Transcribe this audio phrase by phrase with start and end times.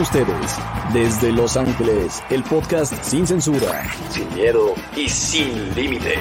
[0.00, 0.56] ustedes,
[0.94, 6.18] desde Los Ángeles, el podcast sin censura, sin miedo y sin límites.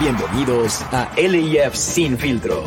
[0.00, 2.62] Bienvenidos a LIF Sin Filtro.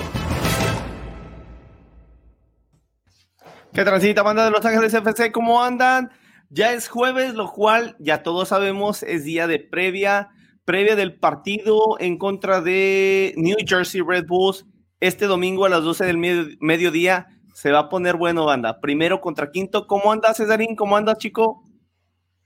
[3.74, 5.32] ¿Qué transita, banda de Los Ángeles FC?
[5.32, 6.12] ¿Cómo andan?
[6.50, 10.30] Ya es jueves, lo cual ya todos sabemos es día de previa,
[10.66, 14.66] previa del partido en contra de New Jersey Red Bulls.
[15.00, 16.18] Este domingo a las 12 del
[16.60, 17.28] mediodía
[17.62, 18.80] se va a poner bueno, banda.
[18.80, 19.86] Primero contra quinto.
[19.86, 20.76] ¿Cómo anda, Cesarín?
[20.76, 21.64] ¿Cómo anda, chico?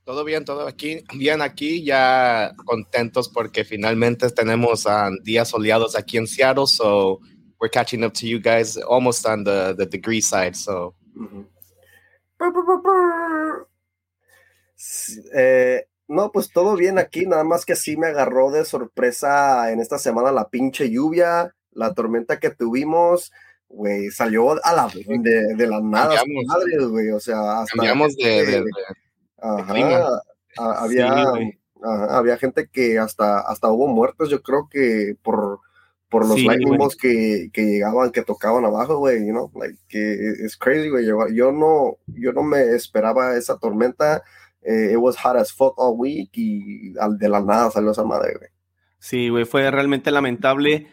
[0.04, 6.18] Todo bien, todo aquí, bien aquí, ya contentos porque finalmente tenemos um, días soleados aquí
[6.18, 7.22] en Seattle, so
[7.62, 10.94] we're catching up to you guys almost on the, the degree side, so.
[15.34, 19.80] Eh, no, pues todo bien aquí, nada más que sí me agarró de sorpresa en
[19.80, 23.32] esta semana la pinche lluvia, la tormenta que tuvimos,
[23.70, 28.64] güey, salió a la, de, de la nada, madre, güey, o sea, hasta cambiamos de,
[29.42, 30.22] ajá,
[30.58, 31.26] había,
[31.84, 35.60] había gente que hasta, hasta hubo muertos, yo creo que por,
[36.10, 36.48] por los sí,
[37.00, 40.14] que, que, llegaban, que tocaban abajo, güey, you know, like, que
[40.44, 44.24] es crazy, güey, yo, yo, no, yo no me esperaba esa tormenta,
[44.62, 48.34] eh, it was hot as fuck all week y de la nada salió esa madre,
[48.38, 48.50] güey.
[48.98, 50.88] Sí, güey, fue realmente lamentable.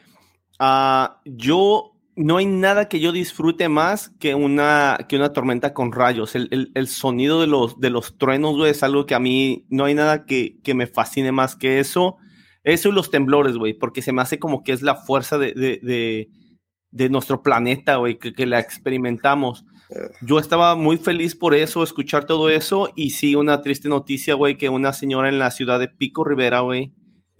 [0.61, 5.93] Uh, yo no hay nada que yo disfrute más que una, que una tormenta con
[5.93, 6.35] rayos.
[6.35, 9.85] El, el, sonido de los, de los truenos, güey, es algo que a mí no
[9.85, 12.17] hay nada que, que, me fascine más que eso.
[12.65, 15.53] Eso y los temblores, güey, porque se me hace como que es la fuerza de,
[15.55, 16.29] de, de,
[16.91, 19.65] de nuestro planeta, güey, que, que, la experimentamos.
[19.91, 20.11] Eh.
[20.21, 22.91] Yo estaba muy feliz por eso, escuchar todo eso.
[22.95, 26.61] Y sí, una triste noticia, güey, que una señora en la ciudad de Pico Rivera,
[26.61, 26.93] güey,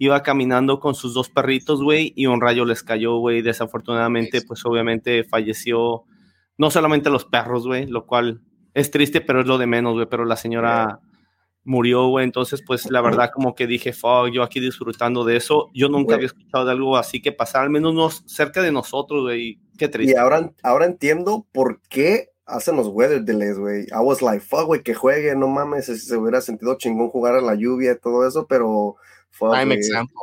[0.03, 3.41] iba caminando con sus dos perritos, güey, y un rayo les cayó, güey.
[3.41, 6.03] Desafortunadamente, pues obviamente falleció
[6.57, 8.41] no solamente los perros, güey, lo cual
[8.73, 10.05] es triste, pero es lo de menos, güey.
[10.09, 10.99] Pero la señora
[11.63, 12.25] murió, güey.
[12.25, 15.69] Entonces, pues la verdad, como que dije, fuck, yo aquí disfrutando de eso.
[15.73, 19.21] Yo nunca había escuchado de algo así que pasara, al menos nos, cerca de nosotros,
[19.23, 19.61] güey.
[19.77, 20.13] Qué triste.
[20.13, 23.83] Y ahora, ahora entiendo por qué hacen los weather delays, güey.
[23.83, 27.35] I was like, fuck, güey, que juegue, no mames, se, se hubiera sentido chingón jugar
[27.35, 28.97] a la lluvia y todo eso, pero
[29.39, 30.15] Prime example.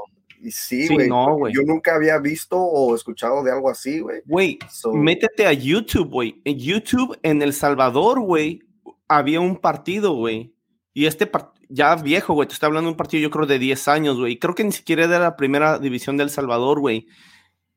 [0.42, 1.08] Y sí, güey.
[1.08, 4.22] no, yo nunca había visto o escuchado de algo así, güey.
[4.24, 4.58] Güey,
[4.94, 6.40] métete a YouTube, güey.
[6.44, 8.62] En YouTube, en El Salvador, güey,
[9.06, 10.54] había un partido, güey.
[10.94, 11.30] Y este
[11.68, 12.48] ya viejo, güey.
[12.48, 14.38] Te estoy hablando de un partido, yo creo, de 10 años, güey.
[14.38, 17.06] Creo que ni siquiera era de la primera división del Salvador, güey.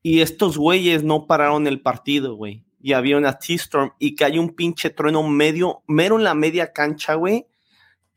[0.02, 2.64] Y estos güeyes no pararon el partido, güey.
[2.80, 6.72] Y había una T-Storm y que hay un pinche trueno medio, mero en la media
[6.72, 7.46] cancha, güey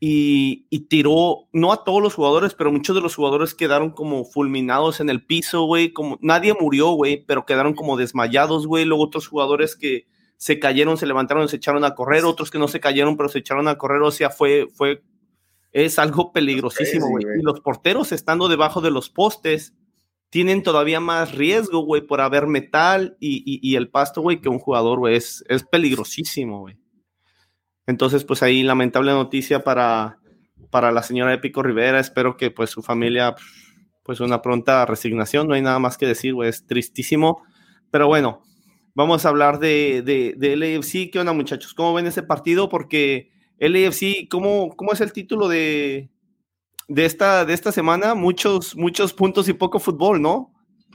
[0.00, 5.00] y, tiró, no a todos los jugadores, pero muchos de los jugadores quedaron como fulminados
[5.00, 9.26] en el piso, güey, como nadie murió, güey, pero quedaron como desmayados, güey, luego otros
[9.26, 10.06] jugadores que
[10.36, 13.40] se cayeron, se levantaron, se echaron a correr, otros que no se cayeron, pero se
[13.40, 15.02] echaron a correr, o sea, fue, fue,
[15.72, 17.24] es algo peligrosísimo, güey.
[17.40, 19.74] Y los porteros estando debajo de los postes
[20.30, 24.48] tienen todavía más riesgo, güey, por haber metal y, y, y el pasto, güey, que
[24.48, 26.76] un jugador, güey, es, es peligrosísimo, güey.
[27.88, 30.18] Entonces, pues ahí lamentable noticia para,
[30.70, 31.98] para la señora de Pico Rivera.
[31.98, 33.34] Espero que pues su familia,
[34.04, 35.48] pues una pronta resignación.
[35.48, 37.42] No hay nada más que decir, güey, es tristísimo.
[37.90, 38.42] Pero bueno,
[38.94, 41.10] vamos a hablar de, de, de LAFC.
[41.10, 41.72] ¿Qué onda, muchachos?
[41.72, 42.68] ¿Cómo ven ese partido?
[42.68, 46.10] Porque LAFC, ¿cómo, cómo es el título de,
[46.88, 48.14] de, esta, de esta semana?
[48.14, 50.52] Muchos, muchos puntos y poco fútbol, ¿no?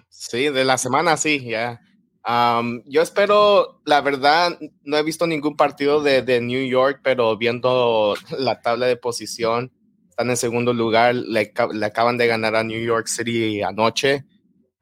[0.10, 1.82] Sí, de la semana sí, ya
[2.26, 8.16] yo espero, la verdad, no he visto ningún partido de, de, New York, pero viendo
[8.38, 9.72] la tabla de posición,
[10.10, 14.26] están en segundo lugar, le, le acaban de ganar a New York City anoche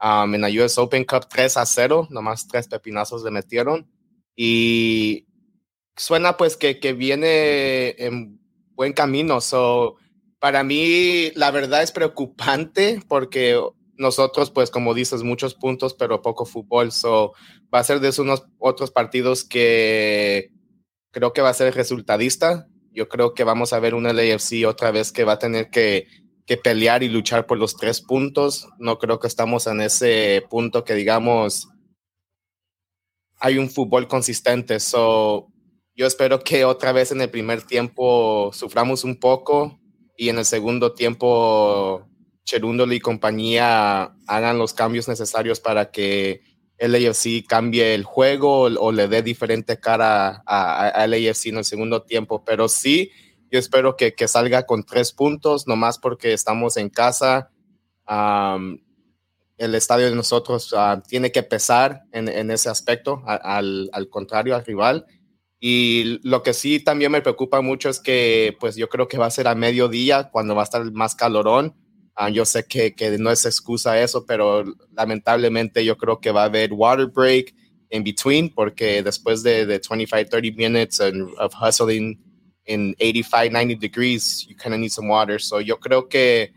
[0.02, 3.88] en la US Open Cup 3 a 0, nomás tres pepinazos le metieron.
[4.36, 5.28] Y
[5.96, 8.40] suena pues que, que viene en
[8.74, 9.42] buen camino.
[9.42, 9.98] So,
[10.40, 13.62] para mí, la verdad es preocupante porque
[14.02, 16.92] nosotros, pues como dices, muchos puntos, pero poco fútbol.
[16.92, 17.34] So,
[17.74, 20.52] va a ser de esos unos otros partidos que
[21.12, 22.68] creo que va a ser resultadista.
[22.92, 26.08] Yo creo que vamos a ver una LAFC otra vez que va a tener que,
[26.46, 28.68] que pelear y luchar por los tres puntos.
[28.80, 31.70] No creo que estamos en ese punto que digamos
[33.40, 34.80] hay un fútbol consistente.
[34.80, 35.48] So,
[35.96, 39.80] yo espero que otra vez en el primer tiempo suframos un poco
[40.16, 42.08] y en el segundo tiempo
[42.52, 46.42] Cherundolo y compañía hagan los cambios necesarios para que
[46.78, 51.64] el LAFC cambie el juego o, le dé diferente cara a, a, LAFC en el
[51.64, 52.44] segundo tiempo.
[52.44, 53.10] Pero sí,
[53.50, 57.52] yo espero que, que salga con tres puntos, nomás porque estamos en casa.
[58.08, 64.56] el estadio de nosotros ah, tiene que pesar en, en ese aspecto, al, al, contrario
[64.56, 65.06] al rival.
[65.62, 69.28] Y lo que sí también me preocupa mucho es que, pues yo creo que va
[69.28, 71.76] a ser a mediodía cuando va a estar más calorón.
[72.16, 74.64] Ah, yo sé que, que, no es excusa eso, pero
[74.94, 77.54] lamentablemente yo creo que va a haber water break
[77.90, 82.20] in between, porque después de, de 25, 30 minutes of hustling
[82.66, 85.40] in 85, 90 degrees, you kind of need some water.
[85.40, 86.54] So yo creo que,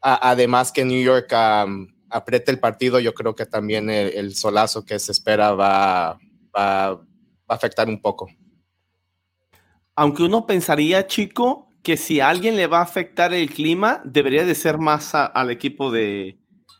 [0.00, 4.98] además que New York um, apriete el partido, yo creo que también el, solazo que
[4.98, 6.18] se espera va,
[6.56, 7.00] va, a
[7.48, 8.28] afectar un poco.
[9.94, 14.44] Aunque uno pensaría, chico, que si a alguien le va a afectar el clima, debería
[14.44, 16.38] de ser más al equipo de,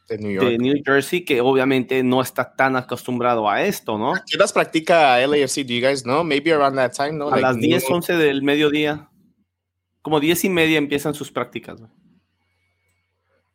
[0.09, 4.15] de, New Jersey, que obviamente no está tan acostumbrado a esto, ¿no?
[4.27, 5.65] ¿Qué las practica LAFC?
[5.65, 6.23] Do you guys know?
[6.25, 7.31] Maybe around that time, ¿no?
[7.31, 9.09] A las 10, 11 del mediodía.
[10.03, 11.81] Como 10 y media empiezan sus prácticas.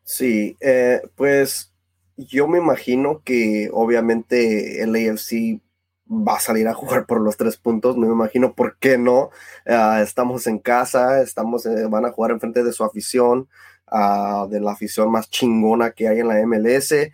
[0.03, 1.73] Sí, eh, pues
[2.15, 5.61] yo me imagino que obviamente el AFC
[6.09, 9.29] va a salir a jugar por los tres puntos, me imagino por qué no.
[9.65, 13.49] Ah, estamos en casa, estamos, eh, van a jugar en frente de su afición,
[13.91, 17.11] uh, de la afición más chingona que hay en la MLS.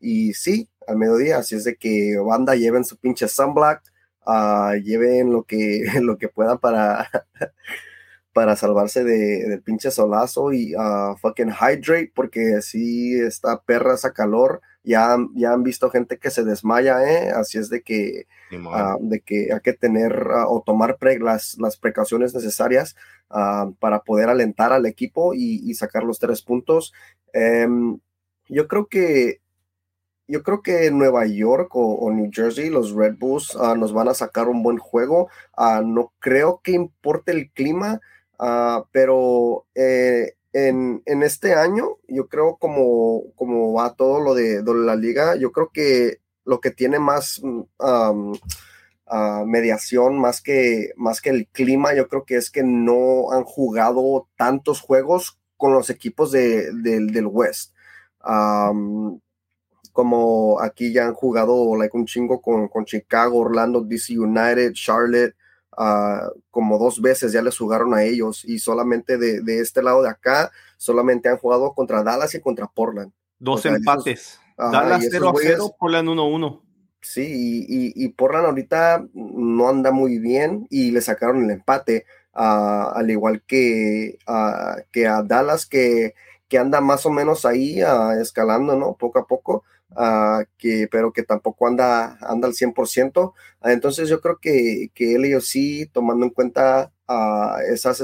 [0.00, 3.80] y sí, al mediodía, así es de que banda lleven su pinche sunblock,
[4.26, 7.08] uh, lleven lo que, lo que puedan para
[8.32, 10.74] para salvarse de, del pinche solazo y
[11.20, 14.60] fucking hydrate, porque si está perra esa calor.
[14.82, 17.30] Ya, ya han visto gente que se desmaya, ¿eh?
[17.30, 21.76] Así es de que, uh, de que hay que tener uh, o tomar las, las,
[21.76, 22.96] precauciones necesarias
[23.28, 26.94] para poder alentar al equipo y, y sacar los tres puntos.
[27.34, 28.00] Um,
[28.48, 29.40] yo creo que
[30.26, 34.48] yo creo que Nueva York o, New Jersey, los Red Bulls, nos van a sacar
[34.48, 35.28] un buen juego.
[35.84, 38.00] no creo que importe el clima.
[38.42, 44.96] Ah, pero eh, en, este año, yo creo como, como va todo lo de, la
[44.96, 47.60] liga, yo creo que lo que tiene más mm,
[49.06, 53.44] ah, mediación, más que, más que el clima, yo creo que es que no han
[53.44, 57.74] jugado tantos juegos con los equipos del West.
[59.92, 65.34] como aquí ya han jugado like, un chingo con, con Chicago, Orlando, DC United, Charlotte,
[66.50, 70.50] como dos veces ya les jugaron a ellos y solamente de, este lado de acá,
[70.76, 73.12] solamente han jugado contra Dallas y contra Portland.
[73.38, 74.38] Dos empates.
[74.58, 76.62] Dallas 0 a 0, Portland 1 1.
[77.00, 77.64] Sí,
[77.96, 82.04] y, Portland ahorita no anda muy bien y le sacaron el empate,
[82.34, 84.18] al igual que,
[84.92, 86.14] que a Dallas que,
[86.48, 87.80] que anda más o menos ahí
[88.20, 88.96] escalando, ¿no?
[88.96, 89.64] Poco a poco.
[89.96, 93.32] Ah, que, pero que tampoco anda, anda al 100%.
[93.60, 98.00] Ah, entonces yo creo que, que él sí, tomando en cuenta uh, esas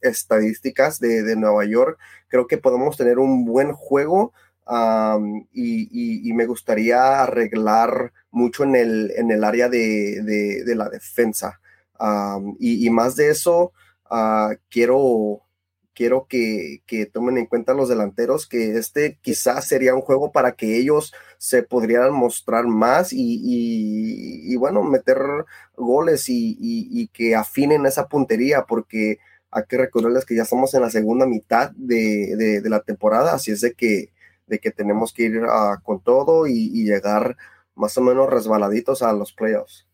[0.00, 1.98] estadísticas de, de, Nueva York,
[2.28, 4.32] creo que podemos tener un buen juego
[5.52, 11.60] y, y, me gustaría arreglar mucho en el, en el área de, de, la defensa.
[12.58, 13.72] y, y, más de eso,
[14.70, 15.43] quiero
[15.94, 16.82] quiero que,
[17.12, 21.62] tomen en cuenta los delanteros que este quizás sería un juego para que ellos se
[21.62, 25.18] podrían mostrar más y, bueno, meter
[25.76, 29.18] goles y, que afinen esa puntería porque
[29.50, 33.60] hay que recordarles que ya estamos en la segunda mitad de, la temporada, así es
[33.60, 34.10] de que,
[34.46, 37.36] de que tenemos que ir ah, con todo y, llegar
[37.76, 39.86] más o menos resbaladitos a los playoffs.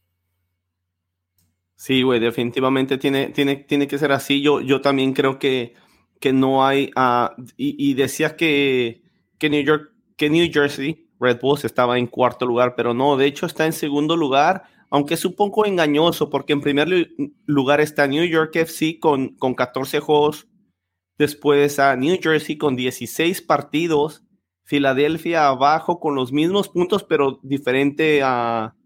[1.77, 4.43] Sí, güey, definitivamente tiene, tiene, tiene que ser así.
[4.43, 5.75] Yo, yo también creo que
[6.21, 9.03] que no hay, uh, y, y, decía que,
[9.39, 13.27] que, New York, que New Jersey, Red Bulls estaba en cuarto lugar, pero no, de
[13.27, 17.11] hecho está en segundo lugar, aunque es un poco engañoso, porque en primer
[17.47, 20.47] lugar está New York FC con, con 14 juegos,
[21.17, 24.23] después a New Jersey con 16 partidos,
[24.65, 28.77] Filadelfia abajo con los mismos puntos, pero diferente a...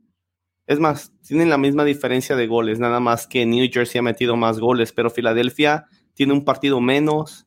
[0.66, 4.34] Es más, tienen la misma diferencia de goles, nada más que New Jersey ha metido
[4.36, 7.46] más goles, pero Filadelfia tiene un partido menos.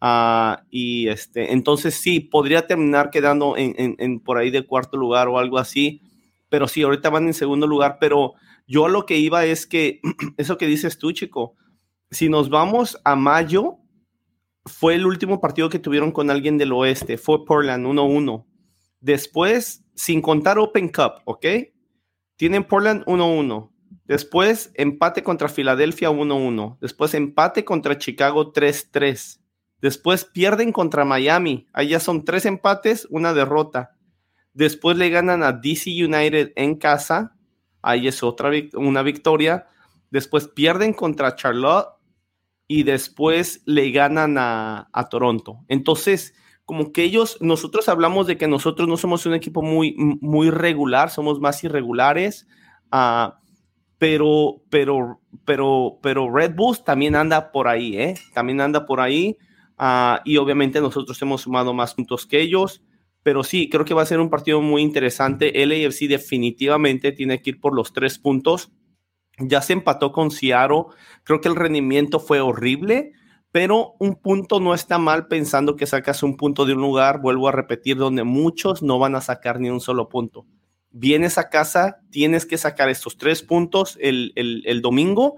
[0.00, 5.38] Ah, y este, entonces sí, podría terminar quedando en, por ahí de cuarto lugar o
[5.38, 6.02] algo así,
[6.48, 8.34] pero sí, ahorita van en segundo lugar, pero
[8.66, 10.00] yo lo que iba es que,
[10.36, 11.56] eso que dices tú, chico,
[12.10, 13.78] si nos vamos a mayo,
[14.64, 18.44] fue el último partido que tuvieron con alguien del oeste, fue Portland 1-1.
[19.00, 21.46] Después, sin contar Open Cup, ¿ok?
[22.36, 23.70] Tienen Portland 1-1.
[24.08, 26.78] Después empate contra Filadelfia 1-1.
[26.80, 29.38] Después empate contra Chicago 3-3.
[29.82, 31.68] Después pierden contra Miami.
[31.86, 33.90] Ya son tres empates, una derrota.
[34.54, 37.36] Después le ganan a DC United en casa.
[37.82, 39.66] Ahí es otra una victoria.
[40.10, 41.88] Después pierden contra Charlotte
[42.66, 45.64] y después le ganan a, Toronto.
[45.68, 46.34] Entonces,
[46.64, 51.10] como que ellos, nosotros hablamos de que nosotros no somos un equipo muy, muy regular,
[51.10, 52.46] somos más irregulares.
[52.90, 53.32] Uh,
[53.98, 58.14] pero, pero, pero, pero Red Bulls también anda por ahí, ¿eh?
[58.32, 59.36] También anda por ahí.
[59.76, 62.82] Ah, y obviamente nosotros hemos sumado más puntos que ellos.
[63.24, 65.52] Pero sí, creo que va a ser un partido muy interesante.
[65.66, 68.70] LAFC definitivamente tiene que ir por los tres puntos.
[69.38, 70.84] Ya se empató con Seattle.
[71.24, 73.12] Creo que el rendimiento fue horrible,
[73.50, 77.48] pero un punto no está mal pensando que sacas un punto de un lugar, vuelvo
[77.48, 80.46] a repetir, donde muchos no van a sacar ni un solo punto
[80.98, 85.36] vienes a casa, tienes que sacar estos tres puntos el, domingo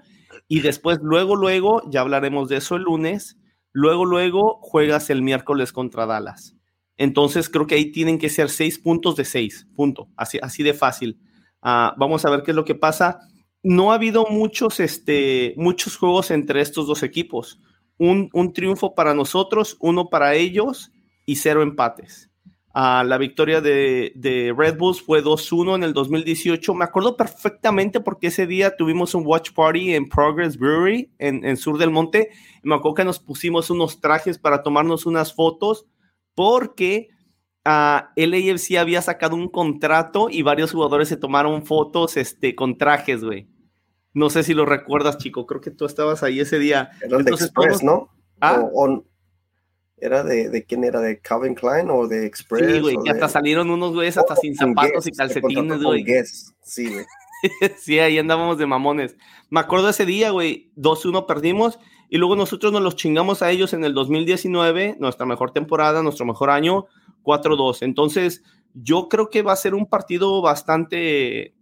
[0.49, 3.37] y después, luego, luego, ya hablaremos de eso el lunes,
[3.73, 6.57] luego, luego juegas el miércoles contra Dallas.
[6.97, 10.75] Entonces creo que ahí tienen que ser seis puntos de seis, punto, así, así de
[10.75, 11.21] fácil.
[11.63, 13.21] Ah, vamos a ver qué es lo que pasa.
[13.63, 17.61] No ha habido muchos, este, muchos juegos entre estos dos equipos.
[17.99, 20.91] Un, un triunfo para nosotros, uno para ellos
[21.27, 22.30] y cero empates
[22.75, 26.75] la victoria de, Red Bulls fue 2-1 en el 2018.
[26.75, 31.79] Me acuerdo perfectamente porque ese día tuvimos un watch party en Progress Brewery en, Sur
[31.79, 32.31] del Monte.
[32.63, 35.87] Me acuerdo que nos pusimos unos trajes para tomarnos unas fotos
[36.35, 37.09] porque
[37.65, 43.25] el LAFC había sacado un contrato y varios jugadores se tomaron fotos este, con trajes,
[43.25, 43.49] güey.
[44.13, 45.47] No sé si lo recuerdas, chico.
[45.47, 46.91] Creo que tú estabas ahí ese día.
[47.03, 48.11] Entonces, ¿no?
[48.41, 48.65] ¿Ah?
[50.01, 51.01] ¿Era de, de, quién era?
[51.01, 52.73] ¿De Calvin Klein o de Express?
[52.73, 56.05] Sí, güey, que hasta salieron unos güeyes hasta sin zapatos y calcetines, güey.
[56.63, 57.05] Sí, güey.
[57.79, 59.17] sí, ahí andábamos de mamones.
[59.49, 61.79] Me acuerdo ese día, güey, 2-1 perdimos
[62.09, 66.27] y luego nosotros nos los chingamos a ellos en el 2019, nuestra mejor temporada, nuestro
[66.27, 66.87] mejor año,
[67.23, 67.83] 4-2.
[67.83, 68.43] Entonces,
[68.75, 71.55] yo creo que va a ser un partido bastante,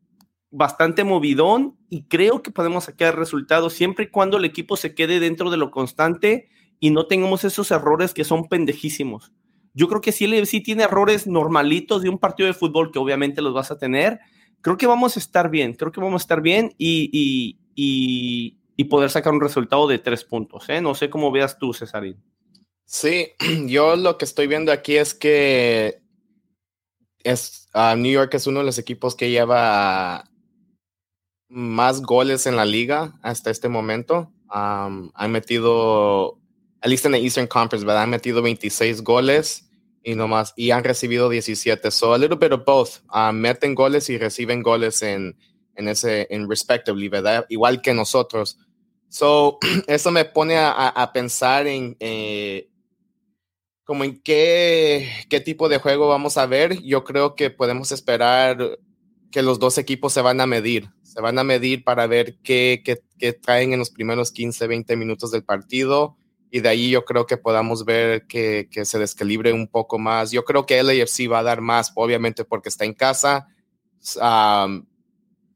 [0.50, 5.21] bastante movidón y creo que podemos sacar resultados siempre y cuando el equipo se quede
[5.21, 6.49] dentro de lo constante
[6.80, 9.32] y no tengamos esos errores que son pendejísimos.
[9.75, 12.99] Yo creo que si el sí tiene errores normalitos de un partido de fútbol, que
[12.99, 14.20] obviamente los vas a tener,
[14.61, 19.11] creo que vamos a estar bien, creo que vamos a estar bien y, y, poder
[19.11, 20.68] sacar un resultado de tres puntos.
[20.68, 20.80] ¿eh?
[20.80, 22.23] No sé cómo veas tú, Cesarín.
[22.87, 23.32] Sí,
[23.66, 26.00] yo lo que estoy viendo aquí es que
[27.23, 30.25] es, uh, New York es uno de los equipos que lleva
[31.49, 34.32] más goles en la liga hasta este momento.
[34.49, 36.38] Han metido
[36.80, 38.04] at least en la Eastern Conference, ¿verdad?
[38.04, 39.68] Han metido 26 goles
[40.02, 41.90] y nomás, y han recibido 17.
[41.90, 43.00] So a little bit of both.
[43.12, 45.37] Uh, meten goles y reciben goles en,
[45.75, 47.47] en ese, en respectively, ¿verdad?
[47.49, 48.58] Igual que nosotros.
[49.08, 52.68] So, eso me pone a, a pensar en, eh,
[53.85, 56.80] como en qué, qué tipo de juego vamos a ver.
[56.82, 58.78] Yo creo que podemos esperar
[59.32, 60.88] que los dos equipos se van a medir.
[61.02, 64.94] Se van a medir para ver qué, qué, qué traen en los primeros 15, 20
[64.97, 66.16] minutos del partido
[66.50, 70.31] y de ahí yo creo que podamos ver que, que, se descalibre un poco más.
[70.31, 73.49] Yo creo que LAFC va a dar más, obviamente porque está en casa.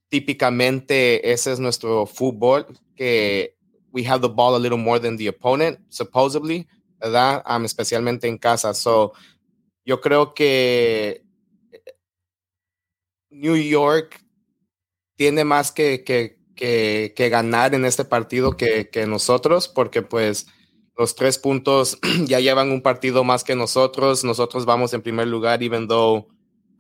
[0.08, 3.56] típicamente ese es nuestro fútbol, que
[3.92, 6.66] we have the ball a little more than the opponent, supposedly,
[7.00, 7.42] ¿verdad?
[7.64, 8.74] especialmente en casa.
[8.74, 9.12] So,
[9.84, 11.24] yo creo que
[13.30, 14.20] New York
[15.16, 20.46] tiene más que, que, que, ganar en este partido que nosotros, porque pues
[20.96, 24.24] los tres puntos ya llevan un partido más que nosotros.
[24.24, 26.28] Nosotros vamos en primer lugar, even though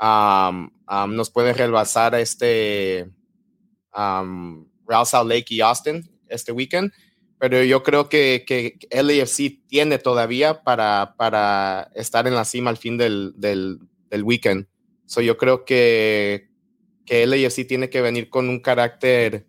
[0.00, 3.08] um, um, nos puede rebasar este
[3.96, 6.92] um, Real Salt Lake y Austin este weekend.
[7.38, 12.76] Pero yo creo que, que LAFC tiene todavía para, para estar en la cima al
[12.76, 14.68] fin del, del, del weekend.
[15.06, 16.48] So yo creo que,
[17.04, 19.46] que LAFC tiene que venir con un carácter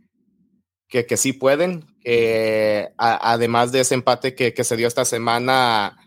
[0.88, 1.86] que, que sí pueden,
[2.98, 5.98] además de ese empate que, que se dio esta semana,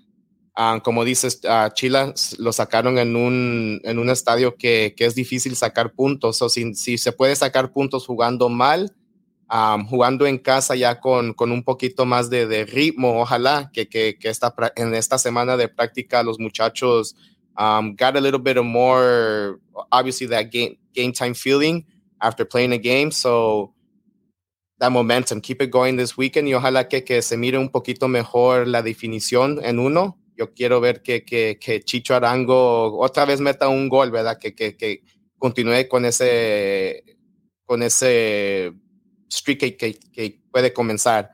[0.83, 5.57] como dices, a Chile lo sacaron en un, en un estadio que, que, es difícil
[5.57, 8.95] sacar puntos, o si, si, se puede sacar puntos jugando mal,
[9.89, 14.17] jugando en casa ya con, con un poquito más de, de ritmo, ojalá que, que
[14.23, 17.15] esta, en esta semana de práctica los muchachos
[17.59, 19.59] um, got a little bit of more,
[19.91, 21.85] obviously that game, game time feeling
[22.21, 23.73] after playing a game, so
[24.79, 28.09] that momentum, keep it going this weekend y ojalá que, que se mire un poquito
[28.09, 30.19] mejor la definición en uno.
[30.37, 34.39] Yo quiero ver que, que, que Chicho Arango otra vez meta un gol, ¿verdad?
[34.39, 35.03] Que, que, que
[35.39, 37.05] continúe con ese,
[37.65, 38.73] con ese
[39.33, 41.31] streak que, que, que puede comenzar.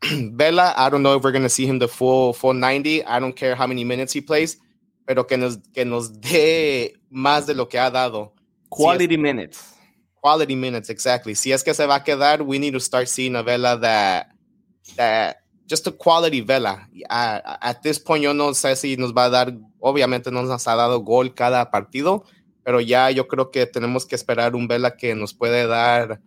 [0.32, 3.04] Vela, I don't know if we're going to see him the full, full 90.
[3.04, 4.58] I don't care how many minutes he plays,
[5.06, 8.32] pero que nos, que nos dé más de lo que ha dado.
[8.70, 9.79] Quality minutes
[10.20, 11.34] quality minutes, exactly.
[11.34, 14.28] Si es que se va a quedar, we need to start seeing a Vela that,
[14.96, 15.36] that
[15.66, 16.86] just a quality Vela.
[17.08, 20.66] Uh, at this point, yo no sé si nos va a dar, obviamente no nos
[20.66, 22.24] ha dado gol cada partido,
[22.64, 26.20] pero ya yo creo que tenemos que esperar un Vela que nos puede dar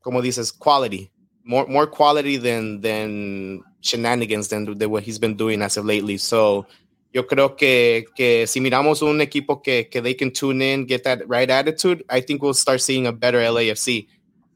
[0.00, 1.10] como dices, quality,
[1.44, 6.16] more more quality than than shenanigans than, than what he's been doing as of lately.
[6.16, 6.66] So
[7.12, 11.02] yo creo que, que si miramos un equipo que, que they can tune in, get
[11.02, 14.08] that right attitude, I think we'll start seeing a better LAFC.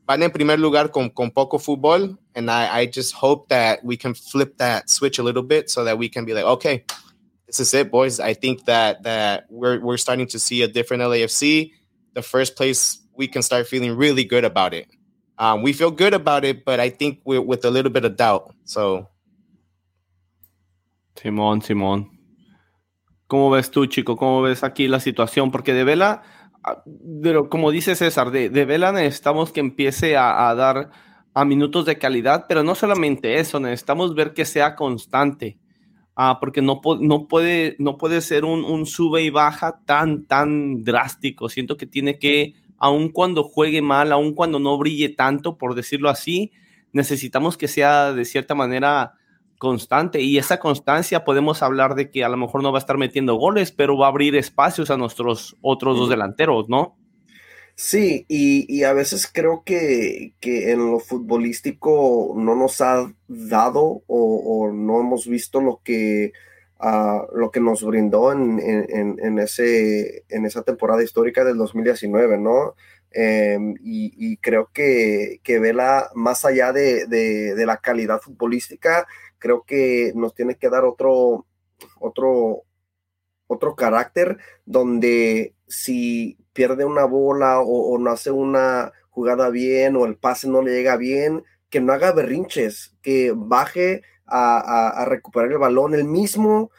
[0.07, 3.97] Van en primer lugar con, con poco fútbol, and I, I just hope that we
[3.97, 6.85] can flip that switch a little bit so that we can be like, okay,
[7.47, 8.21] this is it, boys.
[8.21, 11.73] I think that that we're we're starting to see a different LAFC.
[12.13, 14.89] The first place we can start feeling really good about it.
[15.39, 18.17] Um, we feel good about it, but I think we're with a little bit of
[18.17, 18.55] doubt.
[18.65, 19.09] So,
[21.17, 22.14] Simón, Simón.
[23.35, 24.17] ¿Cómo ves tú, chico?
[24.17, 25.51] ¿Cómo ves aquí la situación?
[25.51, 26.23] Porque de Vela,
[26.63, 26.85] ah,
[27.21, 30.93] pero como dice César, de, de Vela necesitamos que empiece a, a, dar
[31.35, 35.59] a minutos de calidad, pero no solamente eso, necesitamos ver que sea constante.
[36.15, 40.85] Ah, porque no, no, puede, no puede ser un, un, sube y baja tan, tan
[40.85, 41.49] drástico.
[41.49, 46.09] Siento que tiene que, aun cuando juegue mal, aun cuando no brille tanto, por decirlo
[46.09, 46.53] así,
[46.93, 49.15] necesitamos que sea de cierta manera
[49.65, 52.99] constante y esa constancia podemos hablar de que a lo mejor no va a estar
[52.99, 56.97] metiendo goles, pero va a abrir espacios a nuestros otros dos delanteros, ¿no?
[57.77, 64.03] Sí, y, y a veces creo que, que, en lo futbolístico no nos ha dado
[64.07, 66.33] o, o no hemos visto lo que,
[66.81, 72.39] uh, lo que nos brindó en, en, en, ese, en esa temporada histórica del 2019,
[72.39, 72.75] ¿no?
[73.11, 79.07] Eh, y, y, creo que, que Vela, más allá de, de, de la calidad futbolística,
[79.45, 81.45] creo que nos tiene que dar otro,
[82.01, 82.63] otro,
[83.47, 90.17] otro carácter donde si pierde una bola o, no hace una jugada bien o el
[90.17, 95.95] pase no le llega bien, que no haga berrinches, que baje a, recuperar el balón
[95.95, 96.71] el mismo,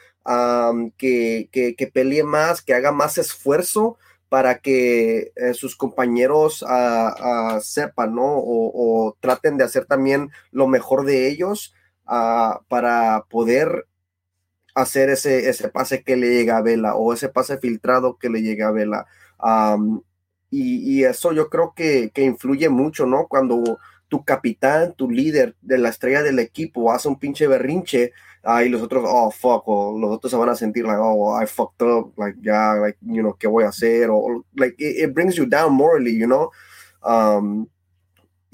[0.97, 7.61] que, que, pelee más, que haga más esfuerzo para que eh, sus compañeros uh, uh,
[7.61, 8.25] sepan, ¿no?
[8.25, 11.75] O, traten de hacer también lo mejor de ellos
[12.07, 13.87] uh, para poder
[14.73, 18.41] hacer ese, ese pase que le llega a Vela o ese pase filtrado que le
[18.41, 19.07] llega a Vela.
[20.51, 23.27] Y, eso yo creo que, que, influye mucho, ¿no?
[23.27, 28.13] Cuando tu capitán, tu líder de la estrella del equipo hace un pinche berrinche
[28.45, 31.45] uh, los otros, oh, fuck, o los otros se van a sentir like, oh, I
[31.45, 34.09] fucked up, like, ya, like, you know, ¿qué voy a hacer?
[34.09, 36.51] O, like, it, it brings you down morally, you know?
[37.03, 37.67] Um,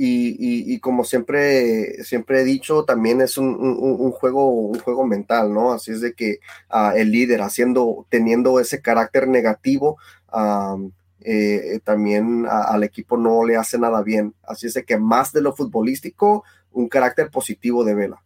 [0.03, 5.53] y, y, y, como siempre, siempre he dicho, también es un, juego, un juego mental,
[5.53, 5.73] ¿no?
[5.73, 6.39] Así es de que
[6.73, 9.99] uh, el líder haciendo, teniendo ese carácter negativo,
[10.33, 14.33] um, eh, también al equipo no le hace nada bien.
[14.41, 18.23] Así es de que más de lo futbolístico, un carácter positivo de Vela.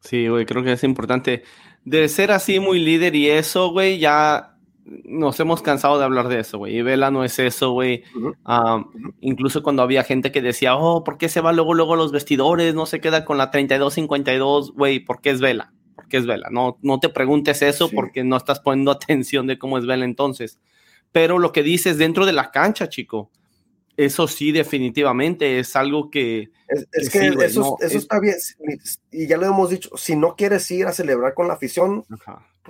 [0.00, 1.42] Sí, güey, creo que es importante.
[1.84, 4.53] De ser así muy líder y eso, güey, ya
[5.04, 6.76] nos hemos cansado de hablar de eso, güey.
[6.76, 8.04] Y Vela no es eso, güey.
[8.14, 8.76] Uh -huh.
[8.76, 9.14] um, uh -huh.
[9.20, 12.12] Incluso cuando había gente que decía, oh, ¿por qué se va luego, luego a los
[12.12, 12.74] vestidores?
[12.74, 15.72] No se queda con la 32-52, güey, ¿por qué es Vela?
[15.96, 16.48] ¿Por qué es Vela?
[16.50, 17.94] No, no te preguntes eso sí.
[17.94, 20.60] porque no estás poniendo atención de cómo es Vela entonces.
[21.12, 23.30] Pero lo que dices dentro de la cancha, chico,
[23.96, 26.50] eso sí, definitivamente es algo que.
[26.68, 28.02] Es, es que, que sí, eso, no, eso es...
[28.02, 28.36] está bien.
[29.10, 32.04] Y ya lo hemos dicho: si no quieres ir a celebrar con la afición,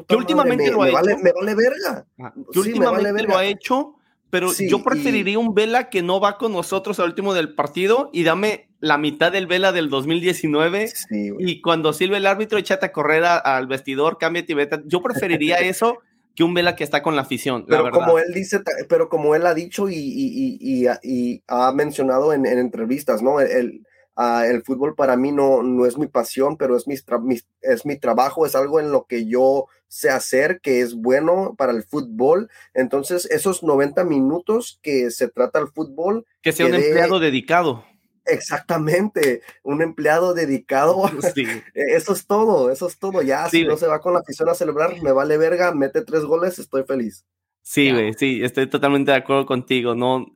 [0.07, 0.99] que últimamente me, lo ha me hecho.
[0.99, 2.07] Vale, me vale verga.
[2.17, 3.33] Que sí, últimamente vale verga.
[3.33, 3.95] lo ha hecho,
[4.31, 5.37] pero sí, yo preferiría y...
[5.37, 9.33] un Vela que no va con nosotros al último del partido y dame la mitad
[9.33, 13.67] del Vela del 2019 sí, y cuando sirve el árbitro échate a correr a, al
[13.67, 14.83] vestidor, cámbiate y vete.
[14.87, 16.01] Yo preferiría eso
[16.35, 17.65] que un Vela que está con la afición.
[17.69, 21.73] Pero la como él dice, pero como él ha dicho y, y, y, y ha
[21.73, 23.41] mencionado en, en, entrevistas, ¿no?
[23.41, 27.39] El, uh, el fútbol para mí no, no es mi pasión, pero es mi, mi,
[27.63, 31.73] es mi trabajo, es algo en lo que yo sé hacer, que es bueno para
[31.73, 32.51] el fútbol.
[32.75, 36.27] Entonces, esos 90 minutos que se trata el fútbol.
[36.43, 37.85] Que sea un empleado dedicado.
[38.27, 41.03] Exactamente, un empleado dedicado.
[41.35, 41.47] Sí.
[41.75, 43.23] Eso es todo, eso es todo.
[43.23, 46.03] Ya, sí, si no se va con la afición a celebrar, me vale verga, mete
[46.03, 47.25] tres goles, estoy feliz.
[47.63, 49.95] Sí, güey, sí, estoy totalmente de acuerdo contigo.
[49.95, 50.27] No,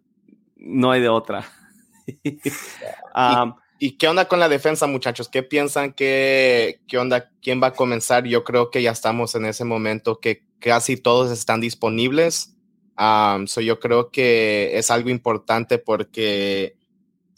[0.57, 1.44] no hay de otra.
[3.14, 5.29] um, ¿Y, ¿Y, qué onda con la defensa, muchachos?
[5.29, 7.31] ¿Qué piensan que, qué onda?
[7.42, 8.24] ¿Quién va a comenzar?
[8.24, 12.57] Yo creo que ya estamos en ese momento que casi todos están disponibles.
[12.98, 16.77] Um, so yo creo que es algo importante porque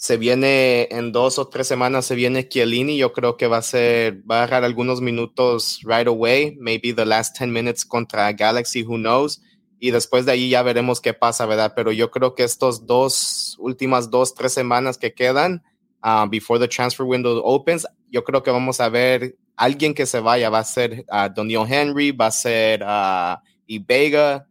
[0.00, 3.62] se viene en dos o tres semanas, se viene Chiellini, yo creo que va a
[3.62, 8.82] ser, va a agarrar algunos minutos right away, maybe the last 10 minutes contra Galaxy,
[8.82, 9.42] who knows,
[9.78, 11.74] y después de ahí ya veremos qué pasa, ¿verdad?
[11.76, 15.62] Pero yo creo que estos dos, últimas dos, tres semanas que quedan,
[16.02, 20.20] uh, before the transfer window opens, yo creo que vamos a ver alguien que se
[20.20, 23.36] vaya, va a ser uh, Henry, va a ser uh,
[23.66, 24.48] Ibega,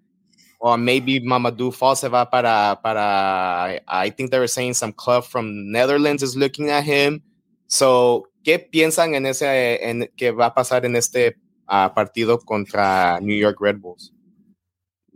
[0.59, 5.23] or maybe Mamadou Fall se va para, para, I think they were saying some club
[5.23, 7.21] from Netherlands is looking at him.
[7.67, 11.37] So, ¿qué piensan en ese, en que va a pasar en este
[11.69, 14.13] uh, partido contra New York Red Bulls?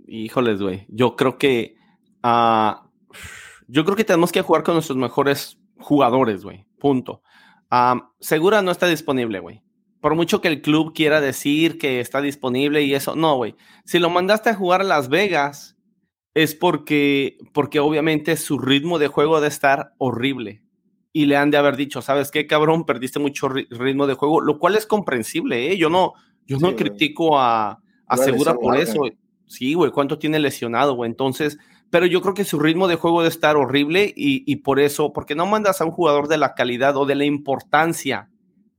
[0.07, 0.85] Híjoles, güey.
[0.89, 1.75] Yo creo que,
[2.23, 2.75] uh,
[3.67, 6.65] yo creo que tenemos que jugar con nuestros mejores jugadores, güey.
[6.79, 7.21] Punto.
[7.69, 9.63] Um, Segura no está disponible, güey
[10.03, 13.55] por mucho que el club quiera decir que está disponible y eso, no, güey.
[13.85, 15.77] Si lo mandaste a jugar a Las Vegas,
[16.33, 20.61] es porque, porque obviamente su ritmo de juego debe estar horrible.
[21.13, 22.85] Y le han de haber dicho, ¿sabes qué, cabrón?
[22.85, 25.77] Perdiste mucho ritmo de juego, lo cual es comprensible, ¿eh?
[25.77, 26.11] Yo no,
[26.45, 29.03] yo no critico a, a Segura por eso.
[29.47, 31.09] Sí, güey, ¿cuánto tiene lesionado, güey?
[31.09, 31.57] Entonces,
[31.89, 35.13] pero yo creo que su ritmo de juego debe estar horrible y, y por eso,
[35.13, 38.31] porque no mandas a un jugador de la calidad o de la importancia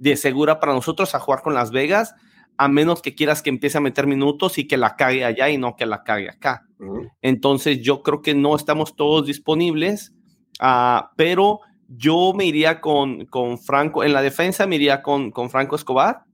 [0.04, 2.14] de segura para nosotros a jugar con Las Vegas,
[2.58, 5.56] a menos que quieras que empiece a meter minutos y que la cague allá y
[5.56, 6.66] no que la cague acá.
[7.22, 10.12] Entonces yo creo que no estamos todos disponibles,
[10.62, 15.48] uh, pero yo me iría con, con Franco, en la defensa me iría con, con
[15.48, 16.24] Franco Escobar,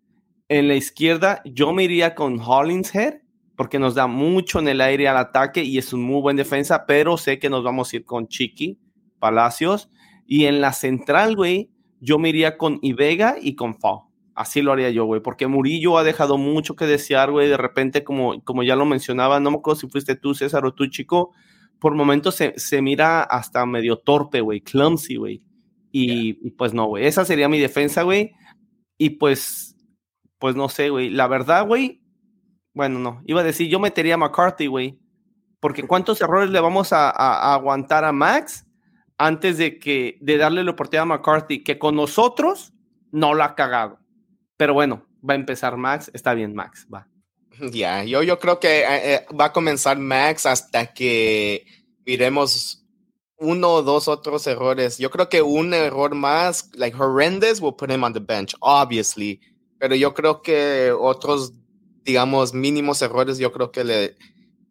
[0.48, 3.20] en la izquierda yo me iría con Hollingshead,
[3.54, 6.87] porque nos da mucho en el aire al ataque y es un muy buen defensa,
[6.87, 8.80] pero sé que nos vamos a ir con Chiqui
[9.20, 9.90] Palacios.
[10.26, 14.10] Y en la central, güey, yo me iría con Ivega y con Fao.
[14.34, 17.48] Así lo haría yo, güey, porque Murillo ha dejado mucho que desear, güey.
[17.48, 20.72] De repente, como, como ya lo mencionaba, no me acuerdo si fuiste tú, César, o
[20.72, 21.32] tú, chico,
[21.78, 25.42] por momentos se, se mira hasta medio torpe, güey, clumsy, güey.
[25.92, 28.32] Y, y, pues no, güey, esa sería mi defensa, güey.
[28.96, 29.76] Y pues,
[30.38, 31.10] pues no sé, güey.
[31.10, 32.00] La verdad, güey,
[32.72, 34.98] bueno, no, iba a decir, yo metería a McCarthy, güey.
[35.58, 38.66] Porque cuántos errores le vamos a, a, a aguantar a Max
[39.20, 42.72] antes de que de darle la oportunidad a McCarthy, que con nosotros
[43.12, 43.98] no lo ha cagado.
[44.56, 47.06] Pero bueno, va a empezar Max, está bien Max, va.
[47.70, 51.66] Ya, yo, yo creo que eh, eh, va a comenzar Max hasta que
[52.06, 52.83] miremos
[53.37, 54.96] uno o dos otros errores.
[54.96, 59.38] Yo creo que un error más, like horrendous, will put him on the bench, obviously.
[59.78, 61.52] Pero yo creo que otros,
[62.04, 64.16] digamos, mínimos errores, yo creo que le,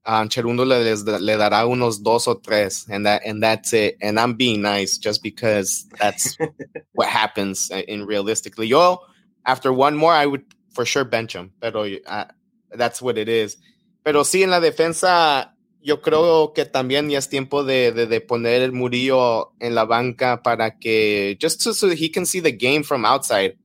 [0.06, 0.80] um, Cherundo le,
[1.20, 3.98] le dará unos dos o tres, and that and that's it.
[4.02, 6.38] And I'm being nice just because that's
[6.94, 8.68] what happens in realistically.
[8.68, 9.00] Yo,
[9.46, 12.26] after one more, I would for sure bench him, pero uh,
[12.72, 13.58] that's what it is.
[14.04, 18.22] Pero sí, en la defensa, yo creo que también ya es tiempo de, de, de
[18.22, 22.52] poner el Murillo en la banca para que, just so, so he can see the
[22.52, 23.58] game from outside.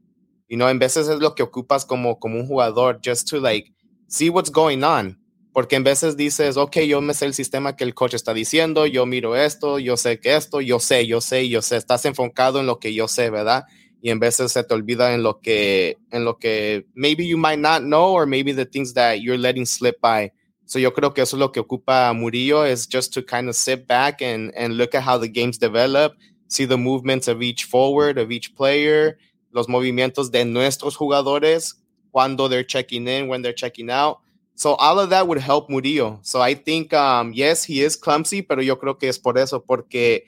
[0.48, 3.72] You know, en veces es lo que ocupas como, como un jugador, just to like
[4.08, 5.16] see what's going on
[5.54, 8.86] porque en veces dices, ok, yo me sé el sistema que el coach está diciendo,
[8.86, 12.58] yo miro esto, yo sé que esto, yo sé, yo sé, yo sé, estás enfocado
[12.58, 13.62] en lo que yo sé, ¿verdad?
[14.02, 17.60] Y en veces se te olvida en lo que, en lo que maybe you might
[17.60, 20.32] not know or maybe the things that you're letting slip by.
[20.64, 23.54] So yo creo que eso es lo que ocupa Murillo, is just to kind of
[23.54, 26.14] sit back and, and look at how the games develop,
[26.48, 29.18] see the movements of each forward, of each player,
[29.52, 31.74] los movimientos de nuestros jugadores,
[32.10, 34.18] cuando they're checking in, when they're checking out
[34.56, 36.20] So all of that would help Murillo.
[36.22, 39.60] So I think, um, yes, he is clumsy, pero yo creo que es por eso,
[39.60, 40.22] porque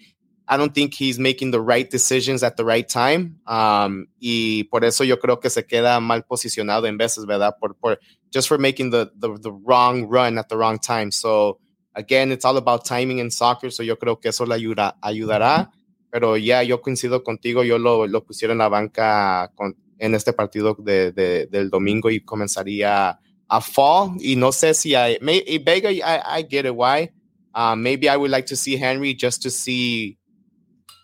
[0.49, 3.41] I don't think he's making the right decisions at the right time.
[3.47, 7.57] Um, y por eso yo creo que se queda mal posicionado en veces, ¿verdad?
[7.61, 7.99] Por, por,
[8.33, 11.11] just for making the, the, the wrong run at the wrong time.
[11.11, 11.59] So
[11.95, 13.71] again, it's all about timing in soccer.
[13.71, 15.71] So yo creo que eso le ayuda, ayudará.
[16.11, 20.15] Pero ya yeah, yo coincido contigo, yo lo, lo pusiera en la banca con, en
[20.15, 24.17] este partido de, de, del domingo y comenzaría a fall.
[24.21, 26.75] Y no sé si I, may, Vega, I, I get it.
[26.75, 27.11] Why?
[27.55, 30.19] Uh, maybe I would like to see Henry just to see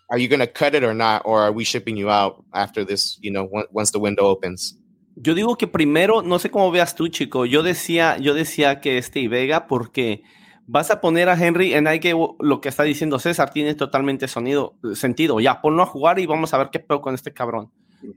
[0.09, 2.85] are you going to cut it or not, or are we shipping you out after
[2.85, 4.77] this, you know, once the window opens?
[5.15, 7.45] Yo digo que primero, no sé cómo veas tú, chico.
[7.45, 10.21] Yo decía, yo decía que este Vega, porque
[10.67, 14.75] vas a poner a Henry en que lo que está diciendo César tiene totalmente sonido,
[14.93, 15.39] sentido.
[15.39, 17.71] Ya, ponlo a jugar y vamos a ver qué pedo con este cabrón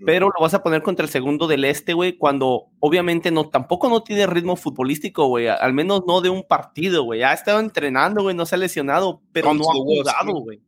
[0.05, 3.89] pero lo vas a poner contra el segundo del este, güey, cuando obviamente no, tampoco
[3.89, 8.23] no tiene ritmo futbolístico, güey, al menos no de un partido, güey, ha estado entrenando,
[8.23, 10.61] güey, no se ha lesionado, pero no ha jugado, güey.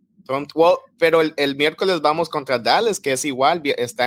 [0.98, 4.07] pero el, el, miércoles vamos contra Dallas, que es igual, está,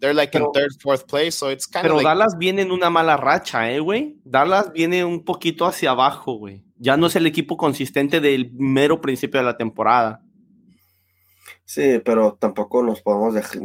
[0.00, 2.70] they're like pero, in third, fourth place, so it's kind Pero like, Dallas viene en
[2.70, 7.16] una mala racha, eh, güey, Dallas viene un poquito hacia abajo, güey, ya no es
[7.16, 10.22] el equipo consistente del mero principio de la temporada.
[11.64, 13.60] Sí, pero tampoco nos podemos dejar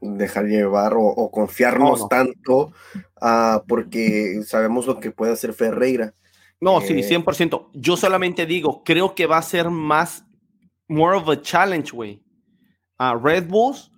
[0.00, 2.72] dejar llevar o, confiarnos tanto
[3.20, 6.14] uh, porque sabemos lo que puede hacer Ferreira.
[6.60, 7.60] No, sí, 100%.
[7.60, 10.26] Eh, Yo solamente digo, creo que va a ser más,
[10.88, 12.22] more of a challenge, güey,
[12.98, 13.90] a Red Bulls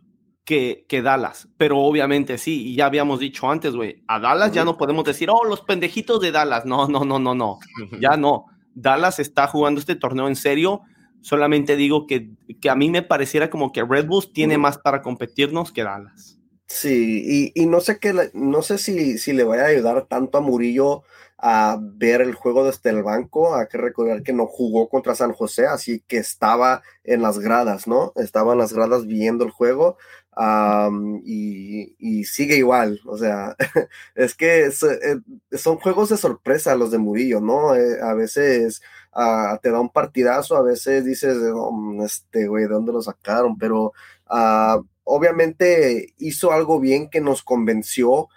[0.44, 1.48] que, que, Dallas.
[1.56, 5.28] Pero obviamente sí, y ya habíamos dicho antes, güey, a Dallas ya no podemos decir,
[5.30, 6.64] oh, los pendejitos de Dallas.
[6.64, 7.58] No, no, no, no, no,
[8.00, 8.46] ya no.
[8.74, 10.82] Dallas está jugando este torneo en serio.
[11.22, 12.30] Solamente digo que,
[12.60, 16.38] que a mí me pareciera como que Red Bulls tiene más para competirnos que Dallas.
[16.66, 20.40] Sí, y, no sé qué, no sé si, si le vaya a ayudar tanto a
[20.40, 21.02] Murillo
[21.36, 23.54] a ver el juego desde el banco.
[23.54, 27.86] Hay que recordar que no jugó contra San José, así que estaba en las gradas,
[27.86, 28.12] ¿no?
[28.16, 29.98] Estaba en las gradas viendo el juego
[31.24, 33.00] y, sigue igual.
[33.06, 33.54] O sea,
[34.14, 34.70] es que eh,
[35.52, 37.74] son juegos de sorpresa los de Murillo, ¿no?
[37.74, 38.82] Eh, a veces
[39.62, 41.36] te da un partidazo, a veces dices,
[42.04, 43.58] este güey, ¿de dónde lo sacaron?
[43.58, 43.92] Pero
[44.28, 48.28] ah, obviamente hizo algo bien que nos convenció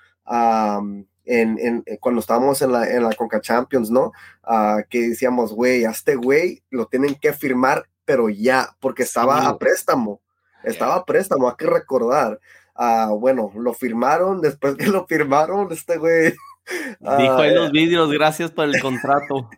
[1.25, 4.11] en, eh, cuando estábamos en la, en la Conca Champions, ¿no?
[4.43, 9.47] Ah, que decíamos, güey, a este güey lo tienen que firmar, pero ya, porque estaba
[9.47, 10.21] a préstamo,
[10.63, 12.39] estaba a préstamo, hay que recordar.
[12.75, 16.33] Ah, bueno, lo firmaron, después que lo firmaron, este güey...
[16.99, 19.49] Dijo en los vídeos, gracias por el contrato.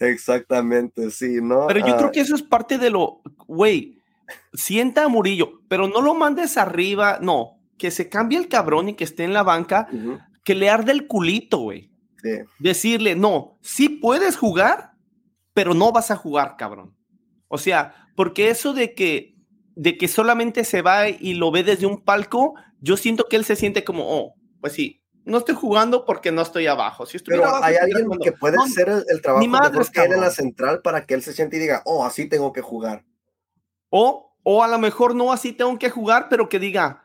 [0.00, 1.66] Exactamente, sí, ¿no?
[1.66, 3.98] Pero yo creo que eso es parte de lo, güey,
[4.52, 8.94] sienta a Murillo, pero no lo mandes arriba, no, que se cambie el cabrón y
[8.94, 9.88] que esté en la banca,
[10.44, 11.90] que le arde el culito, güey.
[12.58, 14.92] Decirle, no, sí puedes jugar,
[15.54, 16.94] pero no vas a jugar, cabrón.
[17.48, 19.36] O sea, porque eso de que,
[19.74, 23.44] de que solamente se va y lo ve desde un palco, yo siento que él
[23.44, 27.06] se siente como, oh, pues sí, no estoy jugando porque no estoy abajo.
[27.06, 30.80] Si pero hay alguien que puede hacer el, trabajo mejor que él en la central
[30.82, 33.04] para que él se siente y diga, oh, así tengo que jugar.
[33.90, 37.04] O, o a lo mejor no así tengo que jugar, pero que diga,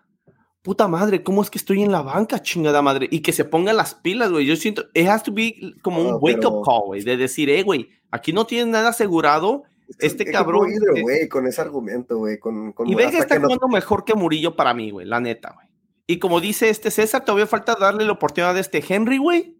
[0.62, 3.08] puta madre, ¿cómo es que estoy en la banca, chingada madre?
[3.12, 4.46] Y que se ponga las pilas, güey.
[4.46, 7.62] Yo siento, it has to be como un wake up call, güey, de decir, eh,
[7.64, 9.64] güey, aquí no tienes nada asegurado.
[10.00, 10.72] Este cabrón.
[11.02, 12.40] güey, con ese argumento, güey.
[12.40, 15.73] Con, y Vega está jugando mejor que Murillo para mí, güey, la neta, güey.
[16.08, 19.58] Y como dice este César, todavía falta darle la oportunidad a este Henry, güey.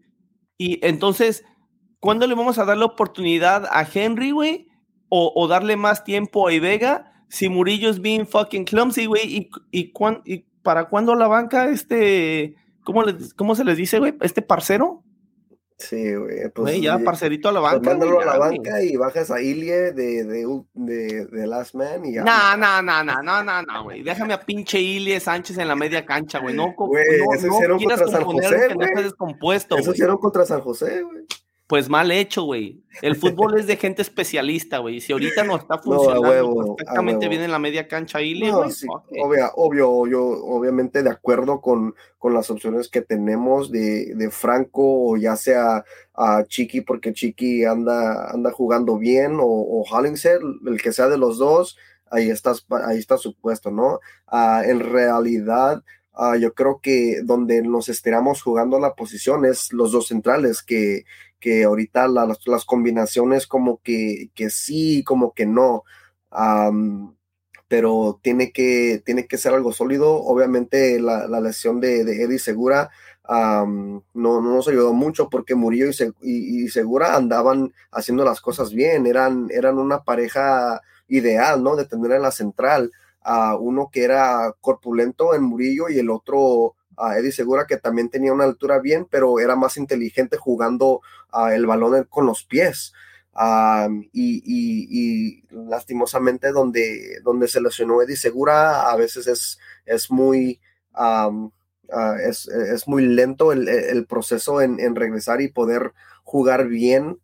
[0.58, 1.44] Y entonces,
[2.00, 4.68] ¿cuándo le vamos a dar la oportunidad a Henry, güey?
[5.08, 9.92] O, darle más tiempo a Vega si Murillo es bien fucking clumsy, güey, y, y,
[10.24, 13.04] y, para cuándo la banca, este, ¿cómo,
[13.36, 14.14] ¿cómo se les dice, güey?
[14.20, 15.04] ¿Este parcero?
[15.76, 16.48] Sí, güey.
[16.54, 17.78] Pues, ya, parcerito a la banca.
[17.78, 22.04] Pues mándalo a la banca y bajas a Ilie de, de, de, de, Last Man
[22.04, 22.22] y ya.
[22.22, 24.02] No, no, no, no, no, no, no, güey.
[24.02, 26.54] Déjame a pinche Ilie Sánchez en la media cancha, güey.
[26.54, 29.56] No, güey, no, eso hicieron contra San José, güey.
[29.78, 31.24] Eso hicieron contra San José, güey
[31.66, 32.84] pues mal hecho, güey.
[33.00, 35.00] El fútbol es de gente especialista, güey.
[35.00, 40.06] Si ahorita no está funcionando perfectamente bien en la media cancha, ahí, no, obvio, obvio,
[40.06, 45.36] yo obviamente de acuerdo con, con las opciones que tenemos de, de, Franco o ya
[45.36, 51.08] sea a Chiqui, porque Chiqui anda, anda jugando bien, o, o Hollingshead, el que sea
[51.08, 51.78] de los dos,
[52.10, 54.00] ahí, estás, ahí está su puesto, ¿no?
[54.26, 59.92] Ah, en realidad, ah, yo creo que donde nos estiramos jugando la posición es los
[59.92, 61.04] dos centrales, que,
[61.44, 65.84] que ahorita las, combinaciones como que, que, sí, como que no.
[67.68, 70.22] pero tiene que, tiene que ser algo sólido.
[70.22, 72.88] Obviamente la, lesión de, Eddie Segura
[73.28, 75.90] no, no, nos ayudó mucho porque Murillo
[76.22, 81.76] y, Segura andaban haciendo las cosas bien, eran, eran una pareja ideal, ¿no?
[81.76, 86.74] De tener en la central a uno que era corpulento en Murillo y el otro
[86.96, 91.00] a Eddie Segura, que también tenía una altura bien, pero era más inteligente jugando
[91.52, 92.92] el balón con los pies.
[94.12, 100.60] y, lastimosamente donde, donde se lesionó Eddie Segura a veces es, es muy
[102.26, 107.18] es, muy lento el, proceso en, regresar y poder jugar bien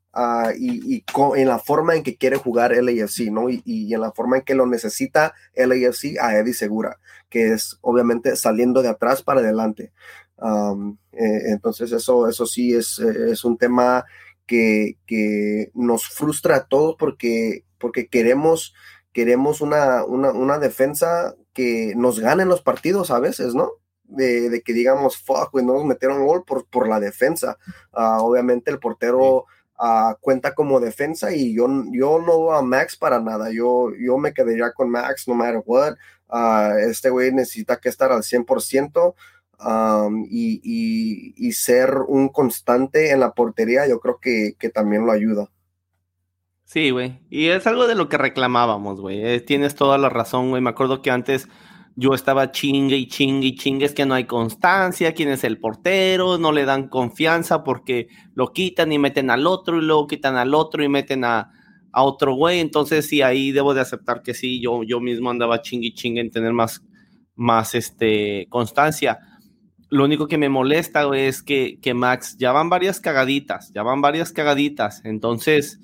[0.58, 1.04] y,
[1.36, 3.48] en la forma en que quiere jugar LAFC, ¿no?
[3.48, 8.36] Y, en la forma en que lo necesita LAFC a Eddie Segura, que es obviamente
[8.36, 9.92] saliendo de atrás para adelante.
[11.12, 14.04] Eh, entonces eso, eso sí es, es un tema
[14.46, 18.74] que, que, nos frustra a todos porque, porque queremos,
[19.12, 23.70] queremos una, una, una defensa que nos gane los partidos a veces, ¿no?
[24.04, 27.58] De, que digamos, fuck, no nos metieron gol por, por la defensa.
[27.92, 29.46] Ah, obviamente el portero
[30.20, 33.50] cuenta como defensa y yo, yo no a Max para nada.
[33.50, 35.94] Yo, yo me quedaría con Max no matter what.
[36.28, 39.14] Uh, este güey necesita que estar al 100%
[39.64, 45.06] um, y, y, y, ser un constante en la portería, yo creo que, que también
[45.06, 45.50] lo ayuda.
[46.64, 47.18] Sí, güey.
[47.30, 49.26] Y es algo de lo que reclamábamos, güey.
[49.26, 50.62] Eh, tienes toda la razón, güey.
[50.62, 51.48] Me acuerdo que antes
[52.00, 55.58] yo estaba chingue y chingue y chingue, es que no hay constancia, quién es el
[55.58, 60.36] portero, no le dan confianza porque lo quitan y meten al otro y luego quitan
[60.36, 61.52] al otro y meten a,
[61.92, 65.88] otro güey, entonces sí, ahí debo de aceptar que sí, yo, yo mismo andaba chingue
[65.88, 66.82] y chingue en tener más,
[67.34, 69.18] más este, constancia.
[69.90, 74.00] lo único que me molesta es que, que, Max, ya van varias cagaditas, ya van
[74.00, 75.02] varias cagaditas.
[75.04, 75.80] Entonces,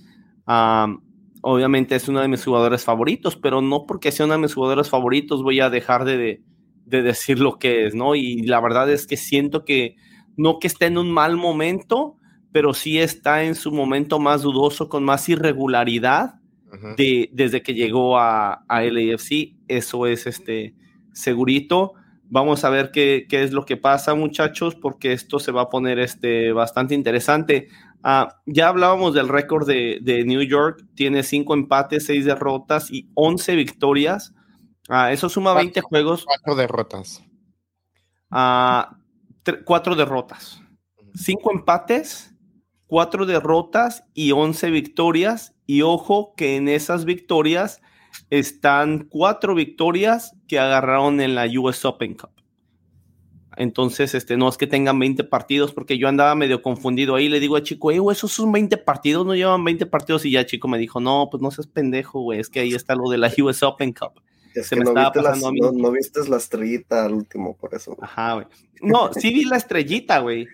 [1.48, 4.90] obviamente es uno de mis jugadores favoritos, pero no porque sea uno de mis jugadores
[4.90, 6.42] favoritos voy a dejar de,
[6.84, 8.16] de, decir lo que es, ¿no?
[8.16, 9.94] Y la verdad es que siento que
[10.36, 12.16] no que esté en un mal momento,
[12.50, 16.40] pero sí está en su momento más dudoso, con más irregularidad
[16.96, 19.54] de, desde que llegó a, a LAFC.
[19.68, 20.74] Eso es este
[21.12, 21.92] segurito.
[22.28, 25.68] Vamos a ver qué, qué, es lo que pasa, muchachos, porque esto se va a
[25.68, 27.68] poner este, bastante interesante.
[28.08, 33.10] Ah, ya hablábamos del récord de, de, New York, tiene cinco empates, seis derrotas y
[33.14, 34.32] 11 victorias.
[34.88, 36.24] Ah, eso suma 20 juegos.
[36.24, 37.24] Cuatro derrotas.
[38.30, 38.96] Ah,
[39.64, 40.62] cuatro derrotas.
[41.16, 42.32] Cinco empates,
[42.86, 45.56] cuatro derrotas y 11 victorias.
[45.66, 47.82] Y ojo que en esas victorias
[48.30, 52.35] están cuatro victorias que agarraron en la US Open Cup.
[53.56, 57.28] Entonces, este, no es que tengan 20 partidos, porque yo andaba medio confundido ahí.
[57.28, 60.24] Le digo a Chico, eh, esos son 20 partidos, no llevan 20 partidos.
[60.26, 62.94] Y ya Chico me dijo, no, pues no seas pendejo, güey, es que ahí está
[62.94, 64.20] lo de la US Open Cup.
[64.54, 65.20] Es que no, viste
[65.74, 67.96] no, viste la estrellita al último, por eso.
[68.00, 68.46] Ajá, güey.
[68.80, 70.46] No, sí vi la estrellita, güey.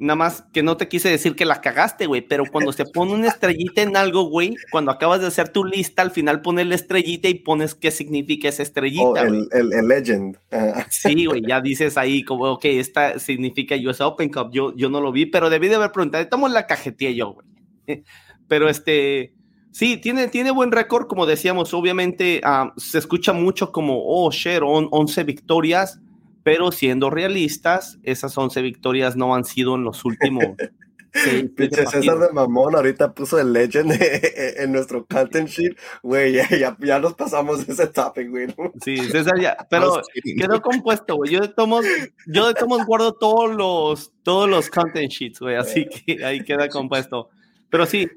[0.00, 3.12] Nada más que no te quise decir que la cagaste, güey, pero cuando se pone
[3.12, 6.74] una estrellita en algo, güey, cuando acabas de hacer tu lista, al final pones la
[6.74, 9.04] estrellita y pones qué significa esa estrellita.
[9.04, 10.38] Oh, el, el, legend.
[10.50, 10.86] Ah.
[10.88, 14.48] Sí, güey, ya dices ahí como, ok, esta significa US Open Cup.
[14.52, 16.24] Yo, yo no lo vi, pero debí de haber preguntado.
[16.24, 17.46] Estamos la cajetilla yo, güey.
[18.48, 19.34] Pero este,
[19.70, 24.62] sí, tiene, tiene buen récord, como decíamos, obviamente ah, se escucha mucho como, oh, share,
[24.64, 26.00] 11 victorias
[26.42, 30.44] pero siendo realistas, esas 11 victorias no han sido en los últimos.
[31.56, 33.92] Pinche César de Mamón ahorita puso el Legend
[34.58, 38.46] en nuestro content sheet, güey, ya, ya, nos pasamos ese topic, güey.
[38.82, 40.02] Sí, César ya, pero
[40.36, 41.32] quedó compuesto, güey.
[41.32, 41.84] Yo de tomos,
[42.26, 46.68] yo de tomos guardo todos los, todos los content sheets, güey, así que ahí queda
[46.68, 47.28] compuesto.
[47.70, 48.08] Pero sí,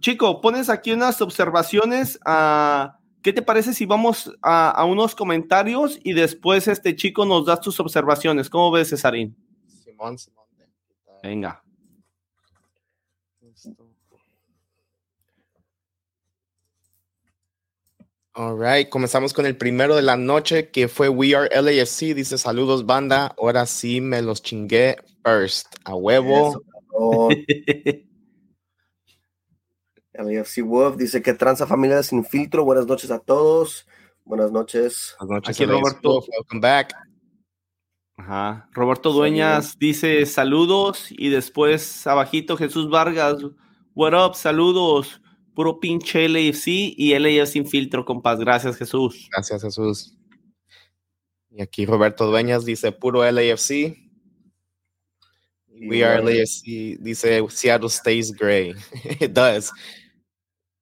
[0.00, 6.12] chico, pones aquí unas observaciones a ¿Qué te parece si vamos a, unos comentarios y
[6.12, 8.48] después este chico nos da tus observaciones?
[8.48, 9.36] ¿Cómo ves, Cesarín?
[9.66, 10.44] Simón, Simón.
[11.24, 11.60] Venga.
[18.34, 22.14] All right, comenzamos con el primero de la noche que fue We Are LAFC.
[22.14, 23.34] Dice saludos, banda.
[23.40, 25.74] Ahora sí me los chingué first.
[25.84, 26.62] A huevo.
[30.18, 32.64] LAFC Wolf dice que tranza familia sin filtro.
[32.64, 33.86] Buenas noches a todos.
[34.24, 35.14] Buenas noches.
[35.20, 35.56] Buenas noches.
[35.56, 36.24] Aquí Roberto.
[36.28, 36.94] Welcome back.
[38.16, 38.68] Ajá.
[38.72, 43.36] Roberto Dueñas dice saludos y después abajito Jesús Vargas.
[43.94, 44.34] What up?
[44.34, 45.20] Saludos.
[45.54, 48.38] Puro pinche LAFC y LAFC sin filtro, compas.
[48.38, 49.28] Gracias, Jesús.
[49.32, 50.16] Gracias, Jesús.
[51.50, 53.96] Y aquí Roberto Dueñas dice puro LAFC.
[55.88, 56.98] We are LAFC.
[57.00, 58.74] Dice Seattle stays gray.
[59.20, 59.72] It does.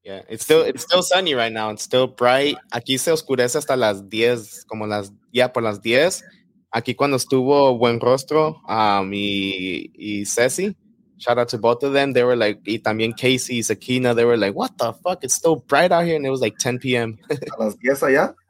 [0.04, 1.70] Yeah, it's still it's still sunny right now.
[1.70, 2.56] It's still bright.
[2.70, 6.22] Aquí se oscurece hasta las 10, como las ya por las 10.
[6.70, 10.76] Aquí cuando estuvo Buen Rostro um, y, y Ceci,
[11.16, 12.12] shout out to both of them.
[12.12, 15.24] They were like, y también Casey, Sakina, they were like, what the fuck?
[15.24, 17.18] It's still bright out here, and it was like 10 p.m.
[17.30, 18.34] ¿A las 10 allá?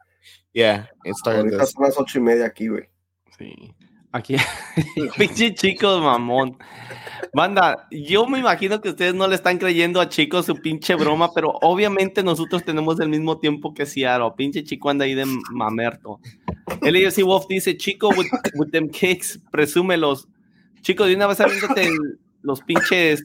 [0.55, 1.53] Yeah, it started.
[1.53, 2.89] Ahorita son las 8 y media aquí, güey.
[3.37, 3.75] Sí.
[4.15, 4.37] Aquí,
[5.19, 6.57] pinche chico mamón.
[7.33, 11.33] Banda, yo me imagino que ustedes no le están creyendo a Chico su pinche broma,
[11.35, 14.37] pero obviamente nosotros tenemos el mismo tiempo que Ciaro.
[14.37, 16.21] Pinche Chico anda ahí de mamerto.
[16.81, 20.29] LAFC Wolf dice, Chico, with, with, them kicks, presúmelos.
[20.83, 21.91] Chico, de una vez aviéntate
[22.41, 23.25] los pinches,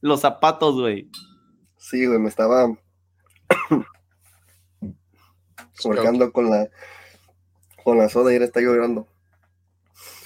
[0.00, 1.08] los zapatos, güey.
[1.76, 2.76] Sí, güey, me estaba
[5.80, 6.68] colgando con la,
[7.84, 9.13] con la soda y ahora está llorando.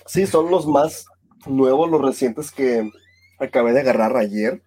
[0.08, 1.04] Sí, son los más
[1.46, 2.90] nuevos, los recientes que
[3.38, 4.62] acabé de agarrar ayer.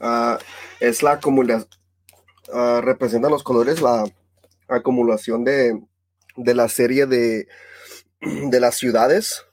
[0.00, 0.38] Ah,
[0.80, 1.68] es la acumulación,
[2.48, 4.04] uh, representan los colores, la
[4.66, 5.78] acumulación de,
[6.36, 7.46] la serie de,
[8.20, 9.44] de las ciudades.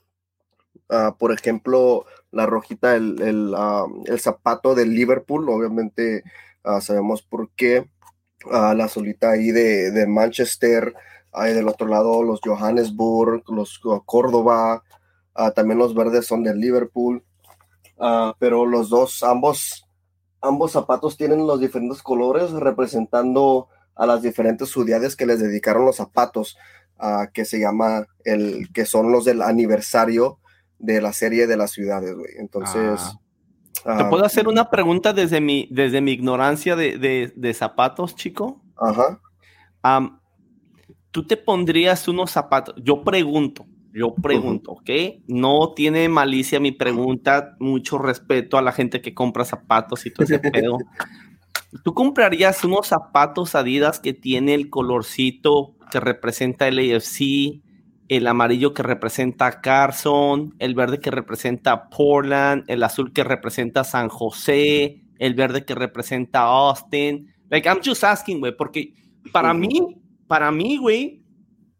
[0.89, 6.23] Ah, por ejemplo, la rojita, el, el, zapato del Liverpool, obviamente
[6.79, 7.89] sabemos por qué.
[8.49, 10.93] la solita ahí de, de Manchester,
[11.35, 14.83] hay del otro lado los Johannesburg, los Córdoba,
[15.35, 17.23] ah, también los verdes son del Liverpool,
[17.99, 19.87] ah, pero los dos, ambos,
[20.41, 25.97] ambos zapatos tienen los diferentes colores representando a las diferentes ciudades que les dedicaron los
[25.97, 26.57] zapatos,
[26.99, 30.39] uh, que se llama el, que son los del aniversario
[30.79, 32.31] de la serie de las ciudades, güey.
[32.37, 32.99] Entonces.
[33.85, 38.61] ¿Te puedo hacer una pregunta desde mi, desde mi ignorancia de, de, zapatos, chico?
[38.75, 39.21] Ajá
[41.15, 43.65] tú te pondrías unos zapatos, yo pregunto,
[43.95, 44.89] Yo pregunto, ¿ok?
[45.27, 50.25] No tiene malicia mi pregunta, mucho respeto a la gente que compra zapatos y todo
[50.25, 50.79] ese pedo.
[51.81, 57.61] ¿Tú comprarías unos zapatos Adidas que tiene el colorcito que representa el AFC,
[58.09, 64.09] el amarillo que representa Carson, el verde que representa Portland, el azul que representa San
[64.09, 67.33] José, el verde que representa Austin?
[67.49, 68.93] Like, I'm just asking, güey, porque
[69.31, 71.23] para mí, para mí, güey,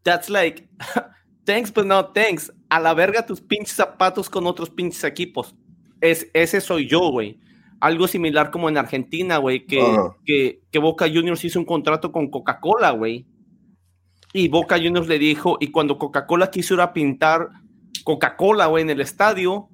[0.02, 0.66] that's like
[1.46, 2.52] thanks but no thanks.
[2.68, 5.54] A la verga tus pinches zapatos con otros pinches equipos.
[6.02, 7.40] Es, ese soy yo, güey.
[7.80, 9.80] Algo similar como en Argentina, güey, que,
[10.24, 13.26] que, que, Boca Juniors hizo un contrato con Coca-Cola, güey.
[14.32, 17.48] Y Boca Juniors le dijo, y cuando Coca-Cola quiso ir a pintar
[18.04, 19.68] Coca-Cola, güey, en el estadio,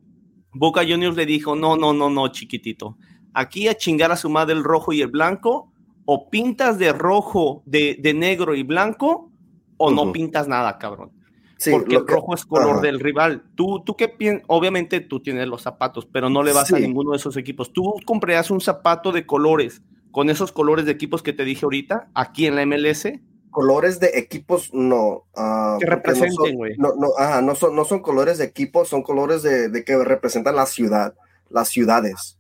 [0.52, 2.96] Boca Juniors le dijo, no, no, no, no, chiquitito.
[3.34, 5.72] Aquí a chingar a su madre el rojo y el blanco,
[6.04, 9.30] o pintas de rojo, de, de negro y blanco,
[9.76, 11.21] o no pintas nada, cabrón
[11.70, 13.44] porque el rojo es color del rival.
[13.54, 14.44] ¿Tú, tú qué piensas?
[14.48, 17.72] Obviamente tú tienes los zapatos, pero no le vas a ninguno de esos equipos.
[17.72, 22.10] ¿Tú comprarías un zapato de colores con esos colores de equipos que te dije ahorita
[22.14, 23.08] aquí en la MLS?
[23.50, 25.24] Colores de equipos no.
[25.36, 26.76] Uh, que representen, güey.
[26.78, 29.96] No, no, no, no, son, no son colores de equipos, son colores de, de que
[30.02, 31.14] representan la ciudad,
[31.50, 32.38] las ciudades.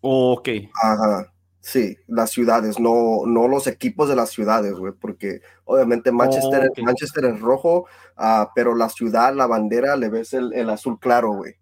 [0.00, 0.48] ok.
[0.82, 1.32] Ajá.
[1.62, 7.26] Sí, las ciudades, no, no los equipos de las ciudades, güey, porque obviamente Manchester, Manchester
[7.26, 7.86] es rojo,
[8.18, 11.56] uh, pero la ciudad, la bandera, le ves el, el azul claro, güey.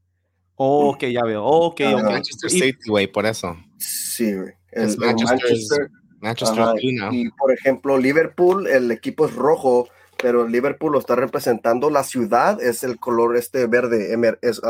[0.54, 1.44] ok, ya veo.
[1.44, 3.56] Ok, uh, Manchester City, güey, por eso.
[3.76, 4.52] Sí, güey.
[4.70, 5.90] El, Manchester.
[6.20, 9.88] Manchester uh, y por ejemplo, Liverpool, el equipo es rojo,
[10.20, 14.60] pero Liverpool lo está representando la ciudad, es el color este verde, es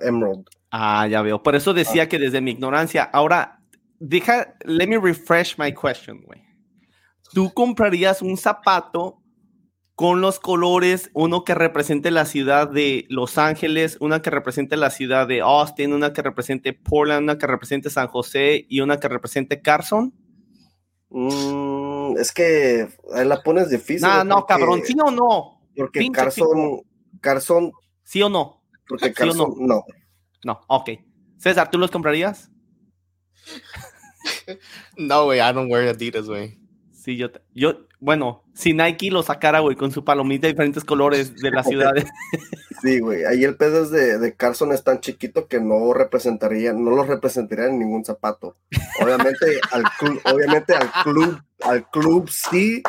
[0.00, 0.46] emerald.
[0.70, 1.42] Ah, ya veo.
[1.42, 3.57] Por eso decía que desde mi ignorancia, ahora
[3.98, 6.42] deja, let me refresh my question, güey.
[7.32, 9.22] ¿Tú comprarías un zapato
[9.94, 14.90] con los colores, uno que represente la ciudad de Los Ángeles, una que represente la
[14.90, 19.08] ciudad de Austin, una que represente Portland, una que represente San José y una que
[19.08, 20.14] represente Carson?
[21.10, 24.06] Mm, es que la pones difícil.
[24.06, 25.62] No, no, cabrón, ¿sí o no?
[25.76, 26.82] Porque Carson,
[27.20, 27.72] Carson.
[28.04, 28.62] ¿Sí o no?
[28.86, 29.84] Porque Carson, no?
[30.44, 30.90] No, ok.
[31.38, 32.52] César, ¿tú los comprarías?
[34.96, 36.58] No, güey, I don't wear Adidas, güey.
[36.92, 41.34] Sí, yo, yo, bueno, si Nike lo sacara, güey, con su palomita de diferentes colores
[41.36, 42.04] de las ciudades.
[42.80, 46.90] Sí, güey, ahí el pedo de, de, Carson es tan chiquito que no representaría, no
[46.90, 48.56] lo representaría en ningún zapato.
[49.02, 52.84] Obviamente al club, obviamente al club, al club sí,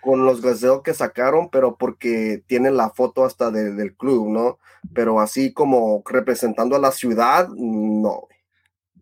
[0.00, 4.58] con los gaseos que sacaron, pero porque tienen la foto hasta del club, ¿no?
[4.94, 8.28] Pero así como representando a la ciudad, no.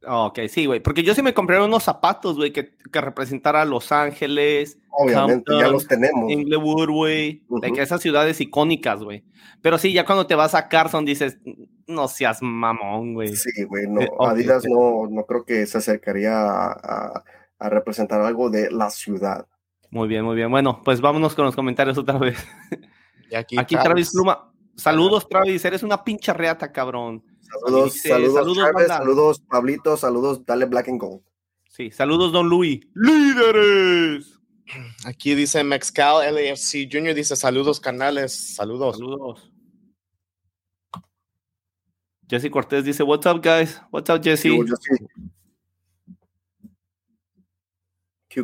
[0.07, 0.81] Ok, sí, güey.
[0.81, 4.79] Porque yo sí me compré unos zapatos, güey, que, que representara Los Ángeles.
[4.91, 6.31] Obviamente, ya los tenemos.
[6.31, 7.43] Inglewood, güey.
[7.75, 9.25] que esas ciudades icónicas, güey.
[9.61, 11.39] Pero sí, ya cuando te vas a Carson dices,
[11.87, 13.35] no seas mamón, güey.
[13.35, 13.87] Sí, güey.
[13.89, 17.25] No, eh, Adidas no, no creo que se acercaría a,
[17.59, 19.47] a, representar algo de la ciudad.
[19.91, 20.51] Muy bien, muy bien.
[20.51, 22.39] Bueno, pues vámonos con los comentarios otra vez.
[23.37, 24.53] aquí, aquí Travis Pluma.
[24.77, 25.65] Saludos, Travis.
[25.65, 27.25] Eres una pincha reata, cabrón.
[27.51, 31.23] Saludos, saludos, saludos, saludos, Pablito, saludos, dale Black and Gold.
[31.69, 32.81] Sí, saludos, Don Luis.
[32.95, 34.39] ¡Líderes!
[35.07, 38.99] Aquí dice Mexcal LAFC Junior, dice saludos, canales, saludos.
[38.99, 39.51] Saludos.
[42.29, 43.81] Jesse Cortés dice, what's up, guys?
[43.91, 44.51] What's up, Jesse?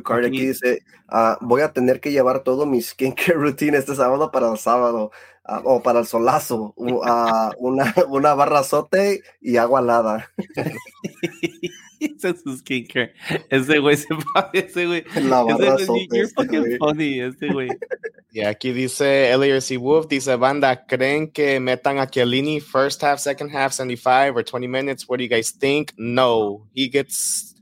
[0.03, 4.31] Card aquí, dice, uh, voy a tener que llevar todo mi skincare routine este sábado
[4.31, 5.11] para el sábado.
[5.47, 7.03] Ah, o para el solazo, uh,
[7.59, 10.31] una, una barra sote y agua helada.
[12.01, 13.13] Ese es su skincare.
[13.51, 14.09] Ese güey se
[14.55, 15.05] ese güey.
[15.23, 16.09] La barra sote.
[16.11, 17.69] You're este fucking funny, este güey.
[18.33, 23.55] Y aquí dice LARC Wolf, dice banda, ¿creen que metan a Chiellini first half, second
[23.55, 25.09] half, 75 or 20 minutes?
[25.09, 25.93] What do you guys think?
[25.97, 27.54] No, he gets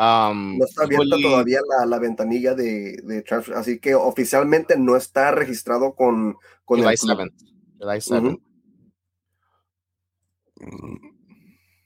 [0.00, 4.96] Um, no está abierta todavía la, la, ventanilla de, de transfer, así que oficialmente no
[4.96, 7.30] está registrado con, con July 7
[7.78, 8.38] July 7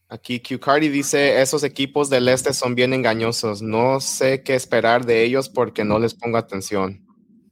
[0.09, 3.63] Aquí Q Cardi dice, esos equipos del este son bien engañosos.
[3.63, 7.05] No sé qué esperar de ellos porque no les pongo atención.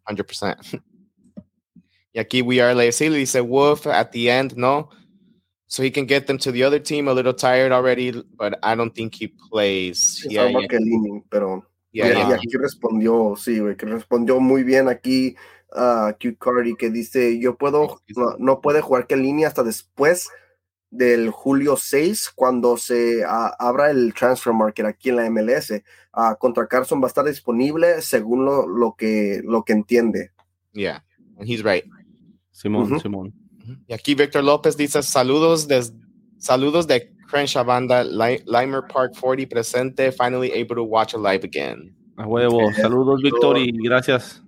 [0.06, 0.80] 100%.
[2.12, 4.90] y aquí We Are Lazy dice, Wolf, at the end, no.
[5.72, 8.74] So he can get them to the other team a little tired already, but I
[8.74, 10.22] don't think he plays.
[10.28, 10.66] Yeah, yeah.
[11.30, 12.34] pero yeah, y, yeah.
[12.34, 15.34] aquí respondió, sí, güey, que respondió muy bien aquí
[15.74, 19.62] a uh, Q Cardi que dice, yo puedo, no, no puede jugar que línea hasta
[19.62, 20.28] después
[20.90, 25.72] del julio 6 cuando se uh, abra el transfer market aquí en la MLS.
[26.14, 30.32] Uh, contra Carson va a estar disponible según lo, lo, que, lo que entiende.
[30.74, 31.02] Yeah,
[31.38, 31.84] and he's right.
[32.50, 33.00] Simón, uh -huh.
[33.00, 33.41] Simón.
[33.86, 35.84] Y aquí Víctor López dice saludos de,
[36.38, 41.96] saludos de Crenshaw Banda, Limer Park 40 presente, finally able to watch a live again.
[42.16, 44.42] A huevo, saludos Víctor y gracias.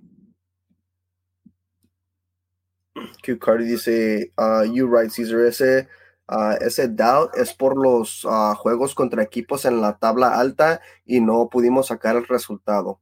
[3.23, 5.87] Q Cardi dice, uh, you right, Caesar, ese,
[6.29, 11.19] uh, ese doubt es por los uh, juegos contra equipos en la tabla alta y
[11.21, 13.01] no pudimos sacar el resultado,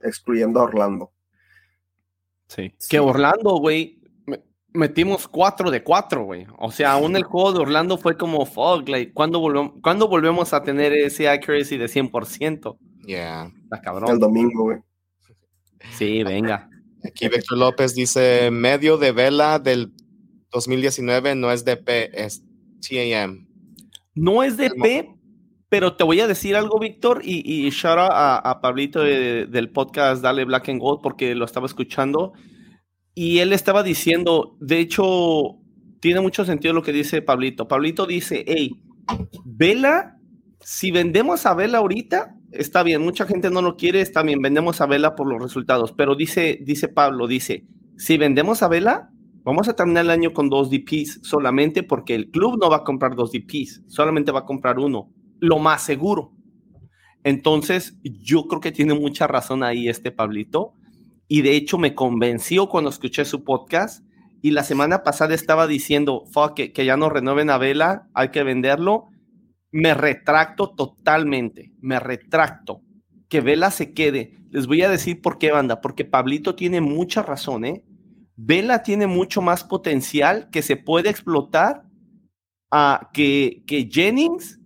[0.00, 1.12] excluyendo a Orlando.
[2.46, 2.72] Sí.
[2.88, 3.97] Que Orlando, güey,
[4.78, 6.46] metimos 4 de 4, güey.
[6.58, 10.54] O sea, aún el juego de Orlando fue como fuck, like, ¿cuándo, volvemos, ¿cuándo volvemos
[10.54, 12.78] a tener ese accuracy de 100%?
[13.04, 13.52] Yeah.
[13.64, 14.10] Está cabrón.
[14.10, 14.78] El domingo, güey.
[15.92, 16.68] Sí, venga.
[17.04, 19.92] Aquí Víctor López dice, medio de vela del
[20.52, 22.42] 2019 no es DP, es
[22.80, 23.46] TAM.
[24.14, 25.08] No es DP,
[25.68, 30.22] pero te voy a decir algo, Víctor, y, y shout out a, Pablito del podcast
[30.22, 32.32] Dale Black and Gold, porque lo estaba escuchando,
[33.20, 35.56] y él estaba diciendo, de hecho,
[35.98, 37.66] tiene mucho sentido lo que dice Pablito.
[37.66, 38.80] Pablito dice, hey,
[39.44, 40.20] Vela,
[40.60, 44.80] si vendemos a Vela ahorita, está bien, mucha gente no lo quiere, está bien, vendemos
[44.80, 47.66] a Vela por los resultados, pero dice, dice Pablo, dice,
[47.96, 49.10] si vendemos a Vela,
[49.42, 52.84] vamos a terminar el año con dos DPs solamente porque el club no va a
[52.84, 56.36] comprar dos DPs, solamente va a comprar uno, lo más seguro.
[57.24, 60.77] Entonces, yo creo que tiene mucha razón ahí este Pablito,
[61.28, 64.04] y de hecho me convenció cuando escuché su podcast,
[64.40, 66.24] y la semana pasada estaba diciendo,
[66.54, 69.08] que, que ya no renueven a Vela, hay que venderlo,
[69.70, 72.82] me retracto totalmente, me retracto.
[73.28, 74.38] Que Vela se quede.
[74.50, 77.84] Les voy a decir por qué, banda, porque Pablito tiene mucha razón, ¿eh?
[78.36, 81.82] Vela tiene mucho más potencial que se puede explotar
[82.70, 84.60] a que, que Jennings,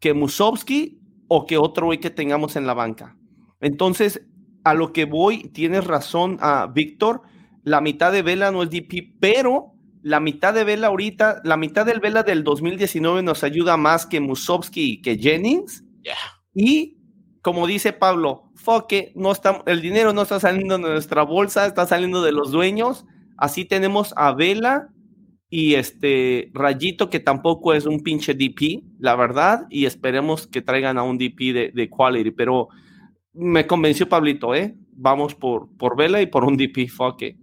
[0.00, 3.16] que Musovsky o que otro güey que tengamos en la banca.
[3.60, 4.22] Entonces,
[4.64, 7.22] a lo que voy, tienes razón, ah, Víctor,
[7.62, 11.86] la mitad de Vela no es DP, pero la mitad de Vela ahorita, la mitad
[11.86, 15.84] del Vela del 2019 nos ayuda más que Musovsky y que Jennings.
[16.54, 16.98] Y
[17.40, 21.86] como dice Pablo, foque, no está, el dinero no está saliendo de nuestra bolsa, está
[21.86, 23.06] saliendo de los dueños.
[23.36, 24.88] Así tenemos a Vela
[25.48, 30.98] y este Rayito, que tampoco es un pinche DP, la verdad, y esperemos que traigan
[30.98, 32.30] a un DP de, de quality.
[32.30, 32.68] Pero
[33.34, 34.74] me convenció Pablito, ¿eh?
[34.92, 37.36] Vamos por, por Vela y por un DP, foque.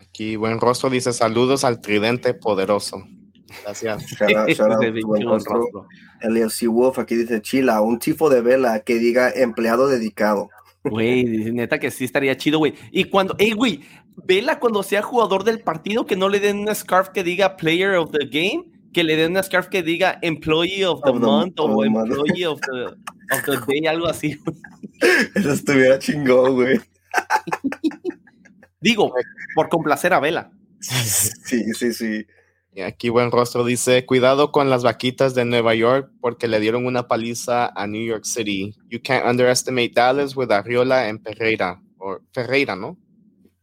[0.00, 3.02] Aquí Buen Rostro dice saludos al tridente poderoso.
[3.62, 4.04] Gracias.
[6.20, 6.66] Elias C.
[6.66, 10.48] Wolf aquí dice Chila, un tifo de vela que diga empleado dedicado.
[10.84, 12.74] Güey, neta que sí estaría chido, güey.
[12.90, 13.82] Y cuando, hey, güey,
[14.16, 17.96] vela cuando sea jugador del partido que no le den una scarf que diga player
[17.96, 18.64] of the game,
[18.94, 22.84] que le den una scarf que diga employee of the, month o employee of the,
[23.34, 24.38] of the day, algo así.
[25.34, 26.80] Eso estuviera chingón, güey.
[28.80, 29.12] Digo,
[29.54, 30.50] por complacer a Vela.
[30.80, 32.26] Sí, sí, sí.
[32.72, 36.86] Y aquí buen rostro dice, cuidado con las vaquitas de Nueva York porque le dieron
[36.86, 38.74] una paliza a New York City.
[38.90, 41.80] You can't underestimate Dallas with Arriola and Ferreira.
[41.98, 42.98] O Ferreira, ¿no?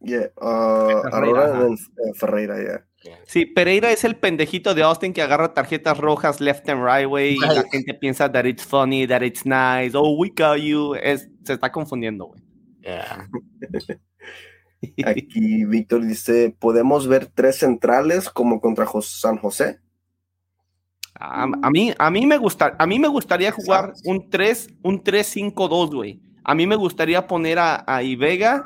[0.00, 1.68] Yeah, uh, Ferreira,
[2.14, 2.84] Ferreira, yeah.
[3.26, 7.34] Sí, Pereira es el pendejito de Austin que agarra tarjetas rojas left and right way
[7.34, 10.94] y la gente piensa that it's funny, that it's nice, oh, we got you.
[11.44, 12.42] se está confundiendo, güey.
[12.82, 13.28] Yeah.
[15.06, 19.78] Aquí Víctor dice, ¿podemos ver tres centrales como contra San José?
[21.14, 25.94] A, mí, a, mí me gusta, a mí me gustaría jugar un 3, un 3-5-2,
[25.94, 26.20] güey.
[26.42, 28.64] A mí me gustaría poner a, a Ivega,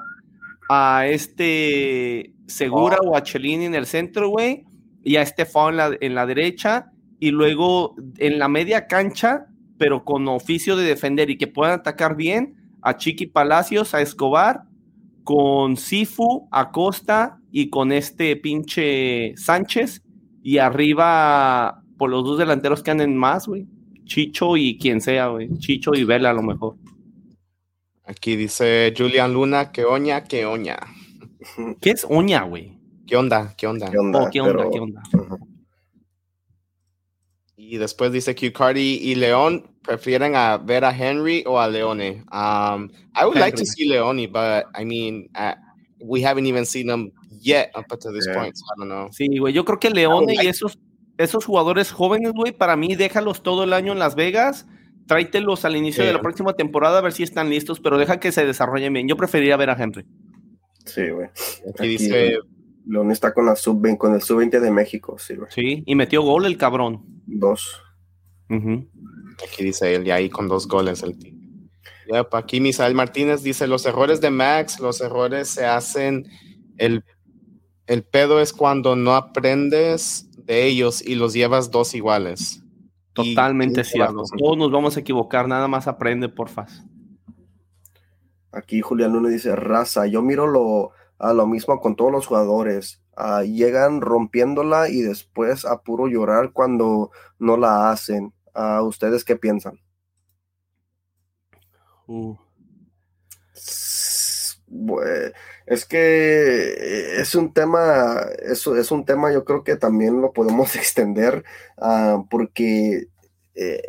[0.69, 4.65] a este Segura o a Chelini en el centro, güey,
[5.03, 9.47] y a Estefan en la, en la derecha, y luego en la media cancha,
[9.79, 14.63] pero con oficio de defender y que puedan atacar bien, a Chiqui Palacios, a Escobar
[15.27, 20.05] con Sifu, Acosta y con este pinche Sánchez.
[20.45, 23.67] Y arriba, por los dos delanteros que anden más, güey.
[24.05, 25.49] Chicho y quien sea, güey.
[25.59, 26.77] Chicho y Vela a lo mejor.
[28.07, 30.79] Aquí dice Julian Luna, que oña, que oña.
[31.81, 32.79] ¿Qué es oña, güey?
[33.07, 33.55] ¿Qué onda?
[33.57, 33.91] ¿Qué onda?
[33.91, 34.23] ¿Qué onda?
[34.23, 34.65] Oh, ¿qué onda?
[34.71, 35.03] ¿Qué onda?
[37.57, 42.25] Y después dice Q Cardi y León prefieren a ver a Henry o a Leone.
[42.31, 45.55] Um, I would like to see Leone, but I mean, uh,
[46.01, 48.57] we haven't even seen them yet up to this point.
[48.57, 49.09] So I don't know.
[49.11, 50.79] Sí, güey, yo creo que Leone y esos,
[51.19, 54.67] esos jugadores jóvenes, güey, para mí déjalos todo el año en Las Vegas.
[55.07, 58.33] Tráetelos al inicio de la próxima temporada a ver si están listos, pero deja que
[58.33, 59.09] se desarrollen bien.
[59.09, 60.05] Yo preferiría ver a Henry.
[60.85, 61.29] Sí, güey.
[61.69, 62.39] Aquí, dice
[62.87, 65.51] León está con la sub con el sub 20 de México, sí, güey.
[65.51, 67.05] Sí, y metió gol el cabrón.
[67.27, 67.83] Dos.
[68.49, 71.69] Aquí dice él, y ahí con dos goles el team.
[72.33, 76.29] aquí Misael Martínez dice, los errores de Max, los errores se hacen
[76.79, 77.05] el
[77.87, 82.63] El pedo es cuando no aprendes de ellos y los llevas dos iguales.
[83.17, 84.23] Totalmente cierto.
[84.39, 86.67] Todos nos vamos a equivocar, nada más aprende, porfa.
[88.53, 93.03] Aquí Julián Luna dice, raza, yo miro lo, a lo mismo con todos los jugadores.
[93.17, 98.35] Ah, llegan rompiéndola y después a puro llorar cuando no la hacen.
[98.53, 99.81] ¿A ¿Ustedes qué piensan?
[102.07, 102.37] Uh.
[105.67, 110.75] Es que es un tema, eso es un tema, yo creo que también lo podemos
[110.77, 111.45] extender
[111.77, 113.09] ah, porque
[113.55, 113.83] eh,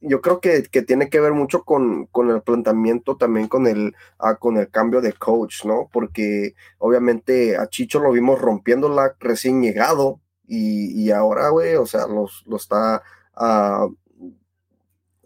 [0.00, 4.56] yo creo que, tiene que ver mucho con, el planteamiento también con el, ah, con
[4.56, 5.90] el cambio de coach, ¿no?
[5.92, 12.56] Porque obviamente a Chicho lo vimos rompiéndola recién llegado y, ahora, güey, o sea, lo
[12.56, 13.02] está...
[13.34, 13.88] Ah,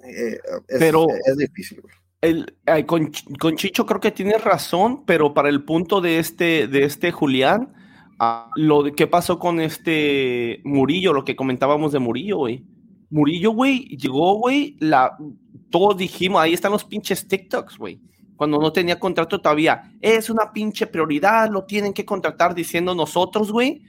[0.05, 2.57] eh, Pero es difícil, güey el,
[2.87, 3.13] con,
[3.57, 7.73] Chicho creo que tienes razón, pero para el punto de este, de este Julián,
[8.19, 12.65] ah, lo de qué pasó con este Murillo, lo que comentábamos de Murillo, güey.
[13.11, 15.17] Murillo, güey, llegó, güey, la,
[15.71, 18.01] todos dijimos, ahí están los pinches TikToks, güey.
[18.37, 23.51] Cuando no tenía contrato todavía, es una pinche prioridad, lo tienen que contratar diciendo nosotros,
[23.51, 23.83] güey.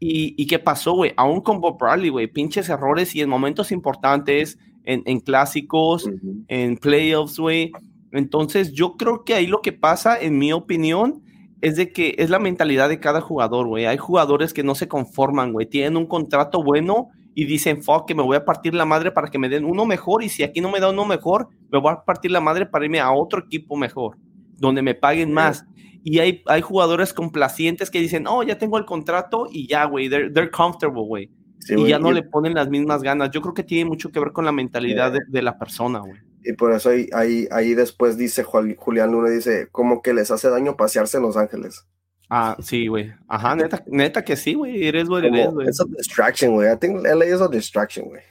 [0.00, 4.56] Y, qué pasó, güey, aún con Bob Bradley, güey, pinches errores y en momentos importantes
[4.88, 6.08] en, clásicos,
[6.48, 7.72] en playoffs, güey.
[8.10, 11.22] Entonces, yo creo que ahí lo que pasa, en mi opinión,
[11.60, 13.84] es de que es la mentalidad de cada jugador, güey.
[13.84, 15.66] Hay jugadores que no se conforman, güey.
[15.66, 19.28] Tienen un contrato bueno y dicen, fuck, que me voy a partir la madre para
[19.28, 20.22] que me den uno mejor.
[20.22, 22.86] Y si aquí no me da uno mejor, me voy a partir la madre para
[22.86, 24.16] irme a otro equipo mejor,
[24.56, 25.66] donde me paguen más.
[26.02, 30.08] Y hay, hay jugadores complacientes que dicen, oh, ya tengo el contrato y ya, güey,
[30.08, 31.30] they're, they're comfortable, güey
[31.68, 33.30] y ya no le ponen las mismas ganas.
[33.30, 36.20] Yo creo que tiene mucho que ver con la mentalidad de, la persona, güey.
[36.44, 40.48] Y por eso ahí, ahí, ahí después dice Julián Luna, dice, como que les hace
[40.48, 41.84] daño pasearse en Los Ángeles.
[42.30, 43.12] Ah, sí, güey.
[43.26, 44.86] Ajá, neta, neta que sí, güey.
[44.86, 45.66] Eres what it is, güey.
[45.66, 46.70] It's a distraction, güey.
[46.70, 48.22] I think LA is a distraction, güey.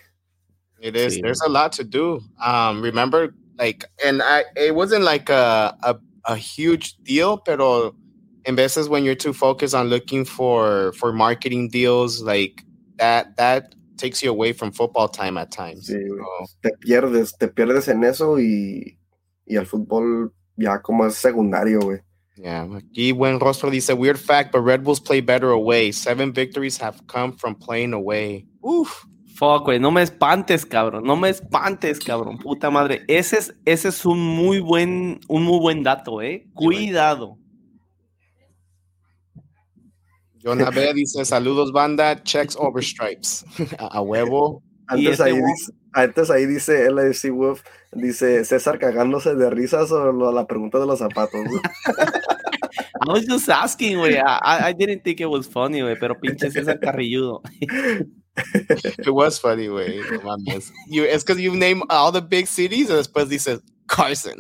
[0.80, 1.15] It is.
[1.15, 1.21] Sí.
[1.21, 2.21] There's a lot to do.
[2.43, 7.95] Um, remember, like, and I, it wasn't like a, a, a huge deal, pero
[8.45, 12.63] in veces when you're too focused on looking for for marketing deals, like
[12.97, 15.87] that that takes you away from football time at times.
[16.61, 18.97] Te pierdes, te pierdes en eso y,
[19.45, 21.99] y el fútbol ya como es secundario, güey.
[22.35, 25.91] Yeah, aquí buen rostro dice weird fact, but Red Bulls play better away.
[25.91, 28.45] Seven victories have come from playing away.
[28.61, 29.05] Uf.
[29.37, 31.03] Fuck, güey, no me espantes, cabrón.
[31.03, 32.39] No me espantes, cabrón.
[32.39, 33.03] Puta madre.
[33.07, 36.47] Ese es, ese es un muy buen, un muy buen dato, eh.
[36.55, 37.37] Cuidado.
[40.47, 43.43] Jonah B dice: Saludos, banda, checks over stripes.
[43.79, 44.63] a, huevo.
[44.89, 50.47] Antes ahí, dice, antes ahí dice LFC Wolf, dice César cagándose de risa sobre la
[50.47, 51.41] pregunta de los zapatos.
[53.01, 54.15] I was just asking, güey.
[54.15, 57.41] I, I, didn't think it was funny, güey, pero pinche César Carrilludo.
[57.59, 59.99] it was funny, güey.
[60.23, 60.37] No
[60.87, 64.35] You, it's because you name all the big cities and después dices Carson.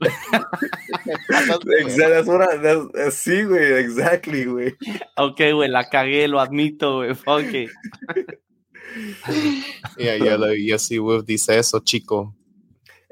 [1.80, 4.76] exactly, sí, güey, exactly, güey.
[5.16, 7.12] Ok, güey, la cagué, lo admito, güey.
[7.26, 7.52] Ok.
[9.98, 12.36] yeah, yeah, yo sí, güey, dice eso, chico.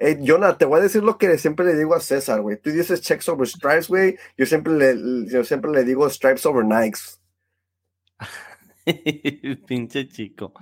[0.00, 2.60] Hey, Jonah, te voy a decir lo que siempre le digo a César, güey.
[2.60, 4.16] Tú dices checks over stripes, güey.
[4.36, 7.20] Yo siempre le, yo siempre le digo stripes over Nikes.
[9.66, 10.52] Pinche chico.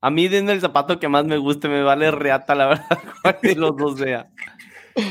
[0.00, 3.38] A mí, denme el zapato que más me guste, me vale reata, la verdad, cual
[3.42, 4.30] de los dos sea.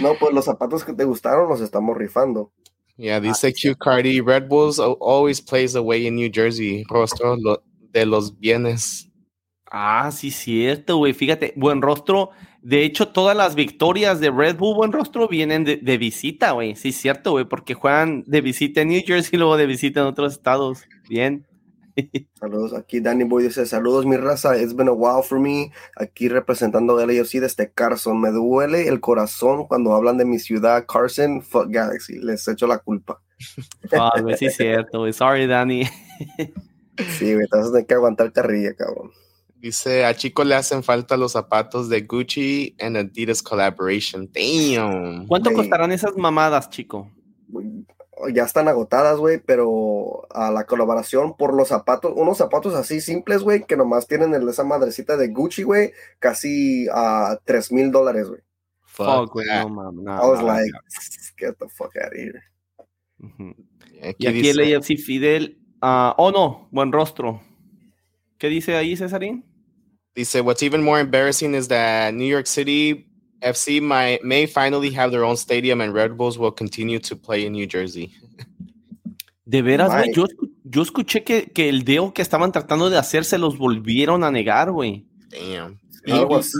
[0.02, 2.52] No, pues los zapatos que te gustaron los estamos rifando.
[2.98, 7.38] Yeah, dice Q Cardi, Red Bulls always plays away in New Jersey, rostro
[7.92, 9.08] de los bienes.
[9.70, 11.14] Ah, sí, cierto, güey.
[11.14, 12.32] Fíjate, buen rostro.
[12.62, 16.76] De hecho, todas las victorias de Red Bull Buen Rostro vienen de, de visita, güey.
[16.76, 20.08] Sí, cierto, güey, porque juegan de visita en New Jersey y luego de visita en
[20.08, 20.84] otros estados.
[21.08, 21.46] Bien.
[22.39, 26.30] Saludos, aquí Danny Boy dice, saludos mi raza, it's been a while for me, aquí
[26.30, 31.68] representando LAFC desde Carson, me duele el corazón cuando hablan de mi ciudad, Carson, fuck
[31.70, 33.22] Galaxy, les echo la culpa.
[33.91, 35.84] Ah, sí es cierto, sorry Danny.
[37.18, 39.12] sí, güey, a tener que aguantar carrilla, cabrón.
[39.60, 44.30] Dice, a Chico le hacen falta los zapatos de Gucci and Adidas collaboration.
[44.32, 45.26] Damn.
[45.26, 47.12] ¿Cuánto costarán esas mamadas, Chico?
[48.34, 53.43] Ya están agotadas, güey, pero a la colaboración por los zapatos, unos zapatos así simples,
[53.43, 58.41] güey, que nomás tienen esa madrecita de Gucci, güey, casi a tres mil dólares, güey.
[58.82, 60.72] Fuck, güey, no, man, no, I was like,
[61.38, 62.43] get the fuck out of here.
[64.20, 67.41] y aquí el AFC Fidel, uh, oh no, buen rostro.
[68.38, 69.45] ¿Qué dice ahí, Cesarín?
[70.15, 73.07] Dice, what's even more embarrassing is that New York City
[73.42, 77.46] FC may, may finally have their own stadium and Red Bulls will continue to play
[77.46, 78.12] in New Jersey.
[79.46, 80.26] De veras, güey, yo,
[80.66, 84.32] yo escuché que, que el deo que estaban tratando de hacer se los volvieron a
[84.32, 85.06] negar, güey.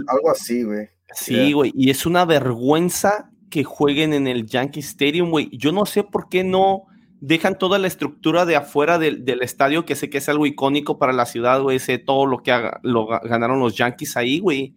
[0.08, 0.88] algo, así, güey.
[1.14, 1.72] Sí, güey.
[1.76, 5.50] Y es una vergüenza que jueguen en el Yankee Stadium, güey.
[5.52, 6.84] Yo no sé por qué no
[7.20, 11.14] dejan toda la estructura de afuera del, estadio, que sé que es algo icónico para
[11.14, 11.80] la ciudad, güey.
[11.80, 12.54] Sé todo lo que
[12.84, 14.76] lo ganaron los Yankees ahí, güey.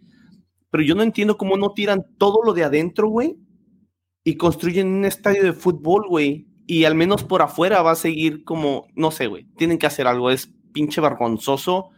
[0.71, 3.37] Pero yo no entiendo cómo no tiran todo lo de adentro, güey.
[4.25, 6.47] Y construyen un estadio de fútbol, güey.
[6.67, 9.47] Y al menos por afuera va a seguir como, no sé, güey.
[9.57, 10.31] Tienen que hacer algo.
[10.31, 11.91] Es pinche vergonzoso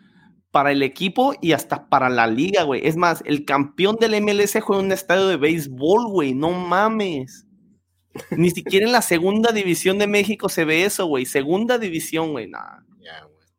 [0.50, 2.86] para el equipo y hasta para la liga, güey.
[2.86, 6.34] Es más, el campeón del MLS juega en un estadio de béisbol, güey.
[6.34, 7.46] No mames.
[8.36, 11.26] Ni siquiera en la segunda división de México se ve eso, güey.
[11.26, 12.48] Segunda división, güey.
[12.48, 12.80] Nah.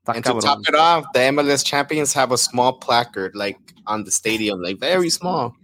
[0.06, 4.04] Yeah, And to top it off, the MLS champions have a small placard, like on
[4.04, 5.56] the stadium, like very small.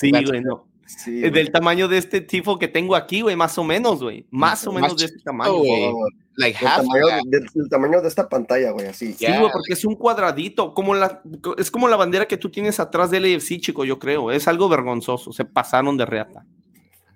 [0.00, 0.66] Sí, güey, no.
[0.86, 4.26] Sí, del tamaño de este tipo que tengo aquí, güey, más o menos, güey.
[4.30, 5.92] Más o menos de este tamaño, güey.
[6.36, 9.12] Like el, tamaño, del, tamaño de esta pantalla, güey, así.
[9.14, 11.22] Sí, güey, porque es un cuadradito, como la,
[11.56, 14.30] es como la bandera que tú tienes atrás del AFC, chico, yo creo.
[14.30, 16.44] Es algo vergonzoso, se pasaron de reata.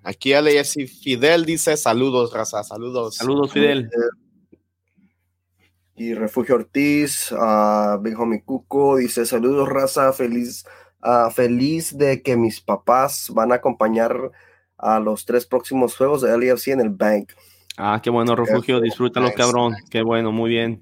[0.03, 3.15] Aquí LAFC Fidel dice saludos, raza, saludos.
[3.15, 3.89] Saludos, Fidel.
[6.01, 10.65] Y Refugio Ortiz, uh, Big Homie Cuco dice saludos, raza, feliz,
[11.03, 14.31] uh, feliz de que mis papás van a acompañar
[14.79, 17.33] a los tres próximos juegos de LAFC en el Bank.
[17.77, 19.75] Ah, qué bueno, refugio, disfrútalo, cabrón.
[19.91, 20.81] Qué bueno, muy bien.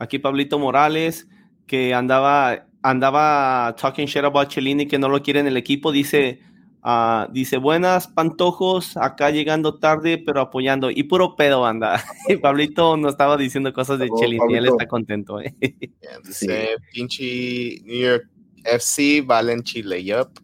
[0.00, 1.28] Aquí Pablito Morales,
[1.68, 6.40] que andaba, andaba talking shit about Chelini, que no lo quiere en el equipo, dice,
[6.84, 10.90] uh, dice, buenas pantojos, acá llegando tarde, pero apoyando.
[10.90, 12.04] Y puro pedo, anda.
[12.28, 15.40] Y Pablito no estaba diciendo cosas de Chelini, él está contento.
[15.40, 15.54] Eh.
[16.24, 18.28] dice, pinche New York
[18.64, 20.38] FC, Valen Chile, yup.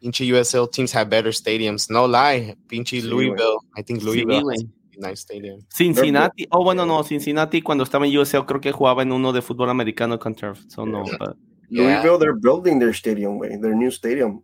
[0.00, 1.90] Pinche USL teams have better stadiums.
[1.90, 2.56] No lie.
[2.68, 3.58] Pinche Louisville.
[3.76, 4.44] I think Louisville.
[4.56, 5.60] Sí, nice stadium.
[5.74, 6.46] Cincinnati.
[6.50, 7.02] Oh, bueno, no.
[7.02, 10.60] Cincinnati cuando estaba en USL creo que jugaba en uno de fútbol americano con turf.
[10.68, 11.02] So no.
[11.18, 11.36] But...
[11.70, 13.58] Louisville, they're building their stadium, way.
[13.60, 14.42] Their new stadium.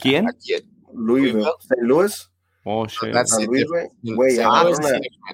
[0.00, 0.28] ¿Quién?
[0.38, 0.64] St.
[0.92, 2.30] Louis.
[2.64, 3.14] Oh, shit.
[4.02, 4.80] Güey, agarraron,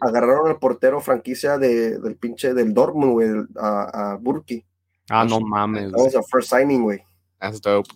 [0.00, 4.64] agarraron, al portero franquicia de, del pinche del Dortmund, güey, a, a Burki.
[5.08, 5.92] Ah, no mames.
[5.92, 7.02] That was a first signing, güey.
[7.40, 7.88] That's dope.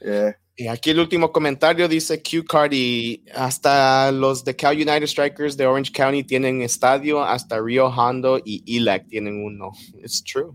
[0.00, 0.36] Yeah.
[0.58, 5.56] Y aquí el último comentario dice Q Card y hasta los de Cal United Strikers
[5.56, 9.72] de Orange County tienen estadio, hasta Rio Hondo y ELAC tienen uno.
[10.02, 10.54] It's true.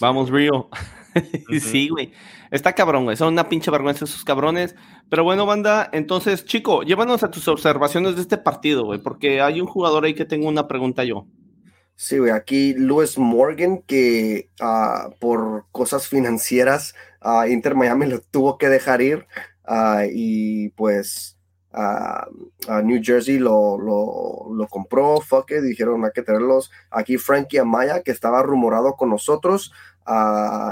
[0.00, 0.70] Vamos, Rio.
[1.60, 2.12] sí, güey.
[2.50, 3.16] Está cabrón, güey.
[3.16, 4.74] Son una pinche vergüenza esos cabrones.
[5.08, 9.60] Pero bueno, banda, entonces, chico, llévanos a tus observaciones de este partido, güey, porque hay
[9.60, 11.26] un jugador ahí que tengo una pregunta yo.
[11.94, 16.94] Sí, güey, aquí Lewis Morgan, que uh, por cosas financieras,
[17.24, 19.26] uh, Inter Miami lo tuvo que dejar ir
[19.66, 21.36] uh, y pues
[21.78, 22.26] a
[22.82, 26.70] New Jersey lo, lo, lo, compró, fuck it, dijeron hay que tenerlos.
[26.90, 29.72] Aquí Frankie Amaya, que estaba rumorado con nosotros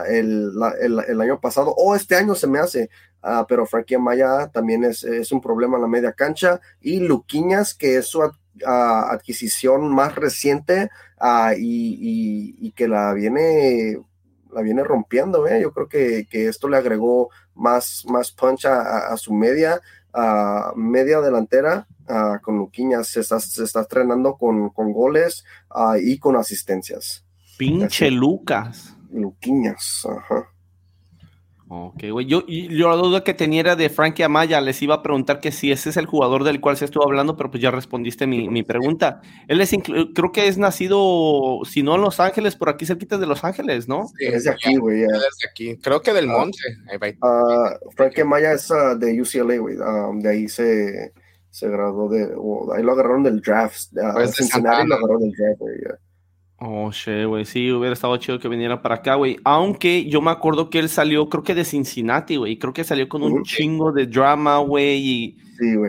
[0.09, 2.91] el, el, el, año pasado, o este año se me hace,
[3.49, 6.61] pero Frankie Amaya también es, es, un problema en la media cancha.
[6.80, 8.22] Y Luquiñas, que es su
[8.62, 10.91] adquisición más reciente
[11.57, 13.99] y, que la viene,
[14.53, 15.47] la viene rompiendo.
[15.47, 15.61] ¿eh?
[15.62, 19.80] Yo creo que, esto le agregó más, más punch a, su media,
[20.76, 21.87] media delantera.
[22.43, 25.45] con Luquiñas se está, se está estrenando con, con goles
[26.01, 27.24] y con asistencias.
[27.57, 28.95] Pinche Lucas.
[29.14, 30.48] Luquiñas, ajá.
[31.68, 32.26] Ok, güey.
[32.26, 34.60] Yo, yo la duda que tenía era de Frankie Amaya.
[34.60, 37.36] Les iba a preguntar que si ese es el jugador del cual se estuvo hablando,
[37.36, 39.22] pero pues ya respondiste mi, mi pregunta.
[39.48, 39.74] Él es,
[40.14, 43.88] creo que es nacido, si no en Los Ángeles, por aquí cerquita de Los Ángeles,
[43.88, 44.08] ¿no?
[44.18, 45.02] Sí, es de aquí, güey.
[45.04, 45.76] Es de aquí.
[45.78, 46.58] Creo que del ah, monte.
[47.22, 49.76] Uh, Frankie Amaya es uh, de UCLA, güey.
[49.78, 51.12] Um, de ahí se,
[51.50, 52.24] se graduó de.
[52.76, 53.90] ahí lo agarraron del draft.
[53.94, 55.76] Uh, pues Cincinnati lo agarraron del draft, güey.
[56.66, 56.90] Oh,
[57.28, 57.44] güey.
[57.44, 59.36] Sí, hubiera estado chido que viniera para acá, güey.
[59.44, 62.58] Aunque yo me acuerdo que él salió, creo que de Cincinnati, güey.
[62.58, 64.96] Creo que salió con un chingo de drama, güey.
[64.96, 65.36] Y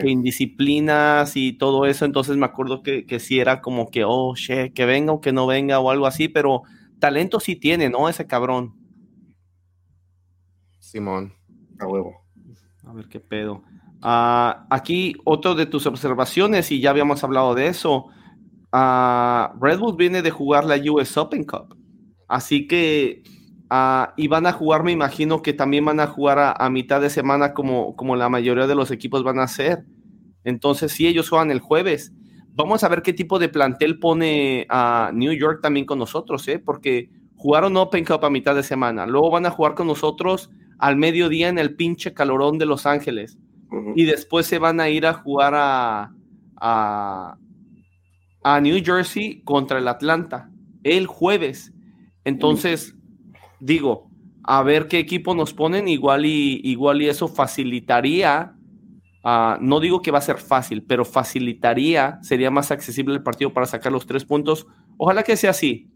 [0.01, 2.03] que indisciplinas y todo eso.
[2.03, 5.31] Entonces me acuerdo que, que sí era como que, oh, shit, que venga o que
[5.31, 6.27] no venga o algo así.
[6.27, 6.63] Pero
[6.99, 8.09] talento sí tiene, ¿no?
[8.09, 8.75] Ese cabrón.
[10.79, 11.33] Simón.
[11.79, 12.25] A huevo.
[12.83, 13.63] A ver qué pedo.
[14.01, 18.07] Ah, aquí otro de tus observaciones, y ya habíamos hablado de eso.
[19.59, 21.75] Red Bull viene de jugar la US Open Cup.
[22.27, 23.23] Así que,
[23.71, 27.09] uh, y van a jugar, me imagino que también van a jugar a, mitad de
[27.09, 29.85] semana como, como la mayoría de los equipos van a hacer.
[30.43, 32.13] Entonces, si ellos juegan el jueves.
[32.57, 36.57] Vamos a ver qué tipo de plantel pone a New York también con nosotros, ¿eh?
[36.57, 39.05] Porque jugaron Open Cup a mitad de semana.
[39.05, 40.49] Luego van a jugar con nosotros
[40.79, 43.37] al mediodía en el pinche calorón de Los Ángeles.
[43.95, 46.13] Y después se van a ir a jugar a,
[46.55, 47.37] a
[48.61, 50.49] New Jersey contra el Atlanta
[50.85, 51.73] el jueves.
[52.23, 52.95] Entonces,
[53.59, 54.09] digo,
[54.43, 58.55] a ver qué equipo nos ponen, igual y, igual y eso facilitaría,
[59.23, 63.51] ah, no digo que va a ser fácil, pero facilitaría, sería más accesible el partido
[63.51, 64.67] para sacar los tres puntos.
[64.97, 65.89] Ojalá que sea así.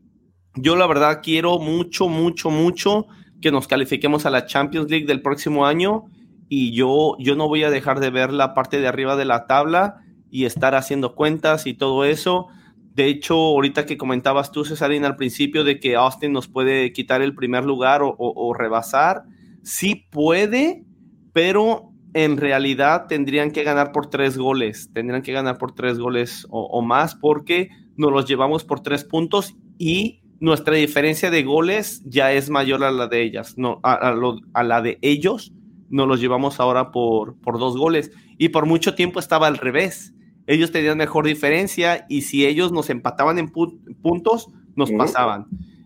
[0.56, 3.06] Yo la verdad quiero mucho, mucho, mucho
[3.40, 6.06] que nos califiquemos a la Champions League del próximo año
[6.50, 9.46] y yo, yo no voy a dejar de ver la parte de arriba de la
[9.46, 12.48] tabla y estar haciendo cuentas y todo eso.
[12.94, 17.22] De hecho, ahorita que comentabas tú, Cesarina, al principio de que Austin nos puede quitar
[17.22, 19.24] el primer lugar o, rebasar,
[19.64, 20.84] sí puede,
[21.32, 26.46] pero en realidad tendrían que ganar por tres goles, tendrían que ganar por tres goles
[26.50, 32.32] o, más porque nos los llevamos por tres puntos y nuestra diferencia de goles ya
[32.34, 34.14] es mayor a la de ellas, no, a,
[34.54, 35.54] a la de ellos,
[35.90, 40.14] nos los llevamos ahora por, por dos goles y por mucho tiempo estaba al revés
[40.50, 45.46] ellos tenían mejor diferencia y si ellos nos empataban en puntos, nos pasaban.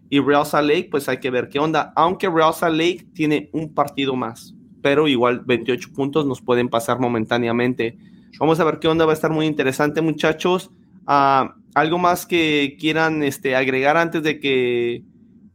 [0.10, 1.92] Y Real Salt Lake, pues hay que ver qué onda.
[1.98, 6.98] Aunque Real Salt Lake tiene un partido más, pero igual 28 puntos nos pueden pasar
[6.98, 7.98] momentáneamente.
[8.40, 10.72] Vamos a ver qué onda, va a estar muy interesante, muchachos.
[11.06, 15.04] Ah, ¿Algo más que quieran este, agregar antes de que,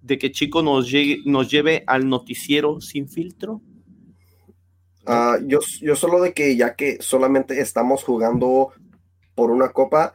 [0.02, 3.62] de que Chico nos, llegue, nos lleve al noticiero sin filtro?
[5.06, 8.74] Ah, yo, yo solo de que ya que solamente estamos jugando
[9.38, 10.14] por una copa,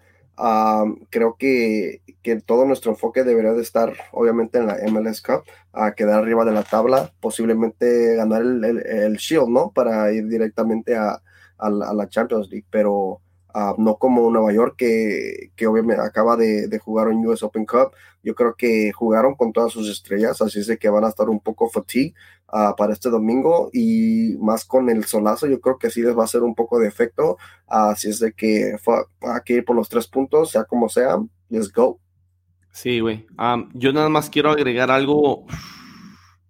[1.10, 5.94] creo que, que, todo nuestro enfoque debería de estar obviamente en la MLS Cup, a
[5.94, 9.72] quedar arriba de la tabla, posiblemente ganar el, el, Shield, ¿no?
[9.72, 11.22] Para ir directamente a,
[11.58, 13.22] a, la, Champions League, pero
[13.78, 17.92] no como Nueva York que, que obviamente acaba de, jugar un US Open Cup.
[18.24, 21.30] Yo creo que jugaron con todas sus estrellas, así es de que van a estar
[21.30, 22.14] un poco fatigue
[22.56, 26.22] Ah, para este domingo y más con el solazo, yo creo que sí les va
[26.22, 27.40] a hacer un poco de efecto.
[27.66, 31.18] Así es de que fue, aquí por los tres puntos, sea como sea,
[31.50, 32.00] let's go.
[32.72, 33.26] Sí, güey.
[33.74, 35.48] yo nada más quiero agregar algo.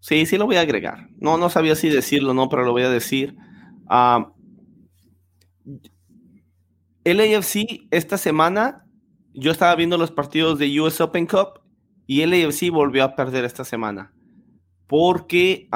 [0.01, 1.08] Sí, sí lo voy a agregar.
[1.20, 3.38] No, no sabía si decirlo, no, pero lo voy a decir.
[7.04, 8.86] El AFC esta semana,
[9.34, 11.62] yo estaba viendo los partidos de US Open Cup
[12.08, 14.14] y el AFC volvió a perder esta semana
[14.88, 15.68] porque,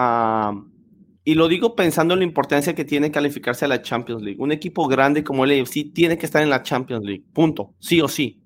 [1.23, 4.39] y lo digo pensando en la importancia que tiene calificarse a la Champions League.
[4.39, 7.99] Un equipo grande como el AFC tiene que estar en la Champions League, punto, sí
[7.99, 8.39] o sí.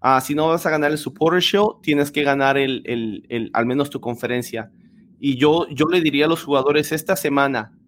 [0.00, 3.66] Ah, si no vas a ganar el Supporter Show, tienes que ganar el, el, al
[3.66, 4.72] menos tu conferencia.
[5.20, 7.78] Y yo, yo le diría a los jugadores esta semana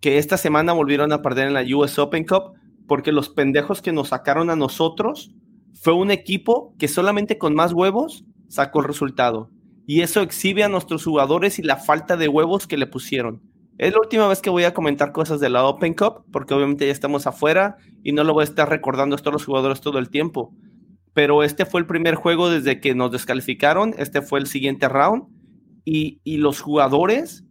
[0.00, 2.52] que esta semana volvieron a perder en la US Open Cup
[2.86, 5.34] porque los pendejos que nos sacaron a nosotros
[5.80, 9.50] fue un equipo que solamente con más huevos sacó el resultado
[9.86, 13.42] y eso exhibe a nuestros jugadores y la falta de huevos que le pusieron.
[13.76, 16.86] Es la última vez que voy a comentar cosas de la Open Cup, porque obviamente
[16.86, 19.98] ya estamos afuera y no lo voy a estar recordando esto a los jugadores todo
[19.98, 20.54] el tiempo.
[21.12, 25.24] Pero este fue el primer juego desde que nos descalificaron, este fue el siguiente round
[25.84, 27.44] y, los jugadores,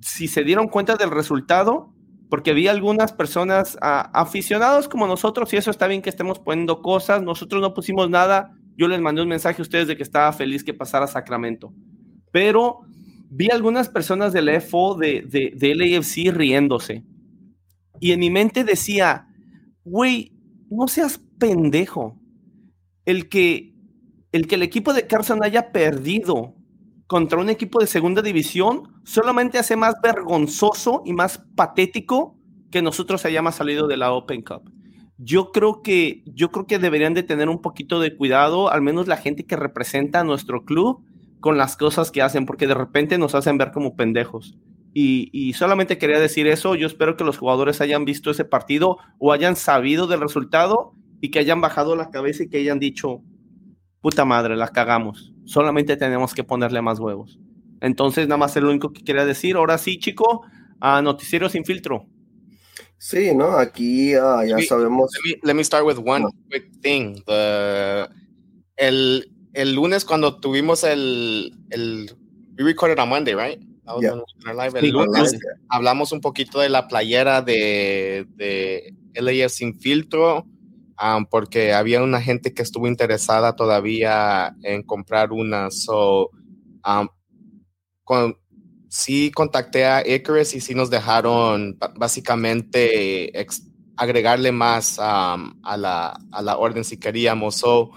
[0.00, 1.91] si se dieron cuenta del resultado,
[2.32, 7.22] porque vi algunas personas aficionados como nosotros, y eso está bien que estemos poniendo cosas,
[7.22, 10.64] nosotros no pusimos nada, yo les mandé un mensaje a ustedes de que estaba feliz
[10.64, 11.74] que pasara Sacramento.
[12.30, 12.86] Pero
[13.28, 17.04] vi algunas personas del FO de, de, de LAFC riéndose.
[18.00, 19.26] Y en mi mente decía,
[19.84, 20.32] güey,
[20.70, 22.18] no seas pendejo.
[23.04, 23.74] El que,
[24.32, 26.54] el que el equipo de Carson haya perdido
[27.12, 32.38] contra un equipo de segunda división solamente hace más vergonzoso y más patético
[32.70, 34.62] que nosotros hayamos salido de la Open Cup
[35.18, 39.06] yo creo que yo creo que deberían de tener un poquito de cuidado, al menos
[39.06, 41.04] la gente que representa a nuestro club
[41.40, 44.56] con las cosas que hacen, porque de repente nos hacen ver como pendejos.
[44.94, 49.32] Y, solamente quería decir eso, yo espero que los jugadores hayan visto ese partido o
[49.32, 53.22] hayan sabido del resultado y que hayan bajado la cabeza y que hayan dicho,
[54.00, 57.38] puta madre, la cagamos, solamente tenemos que ponerle más huevos.
[57.80, 59.56] Entonces, nada más es lo único que quería decir.
[59.56, 60.46] Ahora sí, chico,
[60.80, 62.06] a Noticiero Sin Filtro.
[62.98, 63.56] Sí, ¿no?
[63.56, 65.10] Aquí uh, ya sabemos.
[65.42, 67.20] Let me, start with one quick thing.
[67.26, 68.06] The,
[68.76, 72.14] el, el lunes cuando tuvimos el, el
[72.56, 73.60] we recorded on Monday, right?
[74.00, 74.22] Yeah.
[74.54, 74.78] Live.
[74.78, 75.36] El lunes
[75.68, 80.46] hablamos un poquito de la playera de, de LAS sin filtro,
[81.00, 85.70] um, porque había una gente que estuvo interesada todavía en comprar una.
[85.70, 86.30] So,
[86.86, 87.08] um,
[88.04, 88.36] con,
[88.88, 93.32] sí contacté a Icarus y sí nos dejaron básicamente
[93.96, 95.36] agregarle más a,
[95.76, 97.56] la, a, la, orden si queríamos.
[97.56, 97.90] So,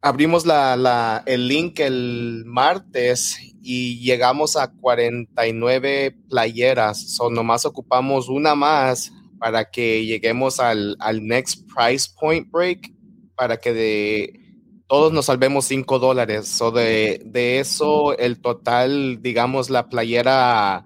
[0.00, 7.14] abrimos la, el link el martes y llegamos a 49 playeras.
[7.16, 12.92] So, nomás ocupamos una más para que lleguemos al, al next price point break
[13.34, 14.40] para que de
[14.86, 16.60] todos nos salvemos 5 dólares.
[16.60, 20.84] O de, de, eso, el total, digamos, la playera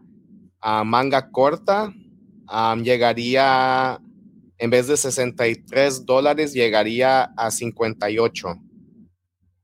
[0.61, 1.93] a, manga corta
[2.83, 3.99] llegaría,
[4.59, 8.49] en vez de 63 dólares, llegaría a 58.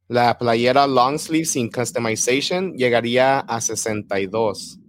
[0.08, 4.80] La playera long sleeve sin customization llegaría a 62.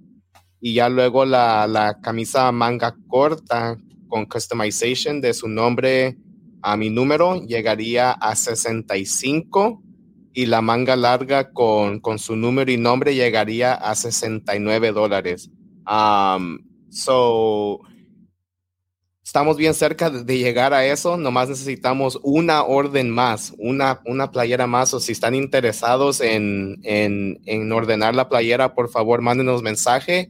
[0.62, 3.78] Y ya luego la, la camisa manga corta
[4.12, 6.18] con customization de su nombre
[6.62, 9.82] a mi número llegaría a 65
[10.34, 15.50] y la manga larga con, con su número y nombre llegaría a 69 dólares.
[15.90, 16.60] Um,
[16.90, 17.80] so,
[19.24, 24.68] estamos bien cerca de, llegar a eso, nomás necesitamos una orden más, una, una playera
[24.68, 30.30] más, o si están interesados en, en, en ordenar la playera, por favor, mándenos mensaje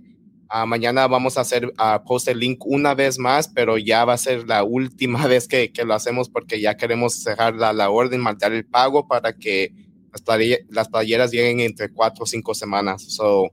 [0.53, 4.13] Ah, mañana vamos a hacer a post el link una vez más, pero ya va
[4.13, 7.89] a ser la última vez que, que lo hacemos porque ya queremos cerrar la, la
[7.89, 9.73] orden, marcar el pago para que
[10.11, 13.01] las, playeras, las playeras lleguen entre cuatro o cinco semanas.
[13.15, 13.49] So,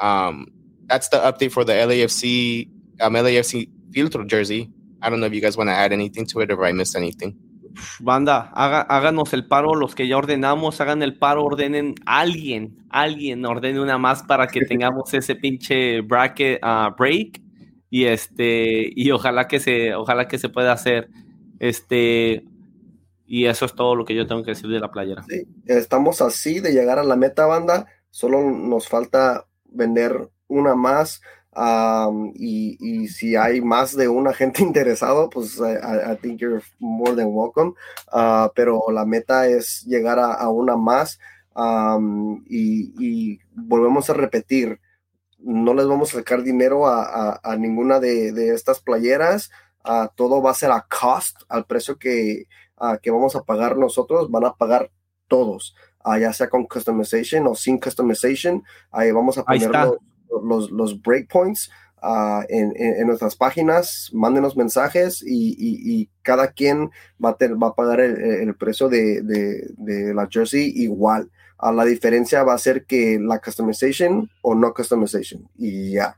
[0.00, 0.46] um,
[0.86, 2.70] that's the update for the LAFC,
[3.00, 4.70] um, LAFC Filtro jersey.
[5.02, 6.70] I don't know if you guys want to add anything to it or if I
[6.70, 7.36] missed anything
[8.00, 13.80] banda, háganos el paro, los que ya ordenamos, hagan el paro, ordenen alguien, alguien ordene
[13.80, 17.42] una más para que tengamos ese pinche bracket uh, break.
[17.88, 21.08] Y este y ojalá que se ojalá que se pueda hacer.
[21.60, 22.44] Este
[23.26, 25.24] y eso es todo lo que yo tengo que decir de la playera.
[25.66, 31.20] estamos así de llegar a la meta banda, solo nos falta vender una más
[32.34, 37.74] y, si hay más de un agente interesado, pues I, think you're more than welcome.
[38.12, 41.18] Ah, pero la meta es llegar a, una más
[42.46, 44.80] y, volvemos a repetir,
[45.38, 49.50] no les vamos a sacar dinero a, ninguna de, estas playeras.
[49.88, 53.76] Ah, todo va a ser a cost, al precio que, ah, que vamos a pagar
[53.76, 54.90] nosotros, van a pagar
[55.28, 55.76] todos,
[56.20, 58.64] ya sea con customization o sin customization.
[58.90, 59.98] Ahí vamos a ponerlo
[60.42, 61.70] los, los breakpoints
[62.02, 66.90] uh, en, en, nuestras páginas, mándenos mensajes y, y, cada quien
[67.24, 71.30] va a, va a pagar el, el precio de, de, de, la jersey igual.
[71.60, 76.16] Uh, la diferencia va a ser que la customization o no customization y ya.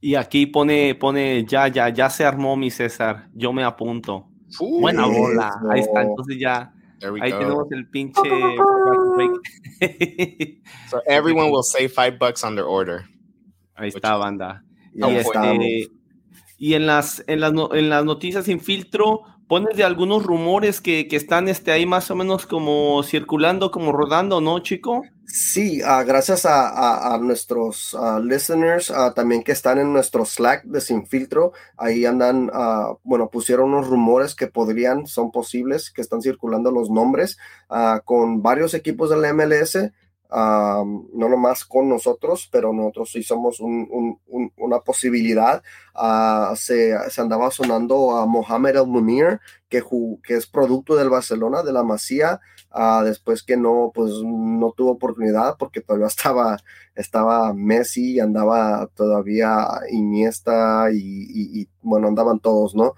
[0.00, 4.28] Y aquí pone, pone, ya, ya, ya se armó mi César, yo me apunto.
[4.58, 6.72] Buena bola, ahí está, entonces ya.
[7.20, 7.38] Ahí go.
[7.38, 8.20] tenemos el pinche.
[10.90, 13.04] so everyone will save five bucks on their order.
[13.78, 14.64] Ahí está, banda.
[14.92, 15.90] Y, este,
[16.58, 21.06] y, en, las, en, las, en las noticias sin filtro, pones de algunos rumores que,
[21.06, 25.02] que, están este, ahí más o menos como circulando, como rodando, ¿no, chico?
[25.26, 30.64] Sí, uh, gracias a, a, nuestros uh, listeners uh, también que están en nuestro Slack
[30.64, 31.52] de Sin Filtro.
[31.76, 32.50] Ahí andan,
[33.04, 37.38] bueno, pusieron unos rumores que podrían, son posibles, que están circulando los nombres
[38.04, 39.92] con varios equipos del MLS
[40.30, 45.62] no nomás con nosotros, pero nosotros sí somos una posibilidad.
[45.94, 49.82] Ah, se, andaba sonando a Mohamed El Munir, que,
[50.28, 55.56] es producto del Barcelona, de la Masía, ah, después que no, pues, no tuvo oportunidad
[55.58, 56.58] porque todavía estaba,
[56.94, 62.94] estaba Messi andaba todavía Iniesta y, y, bueno, andaban todos, ¿no?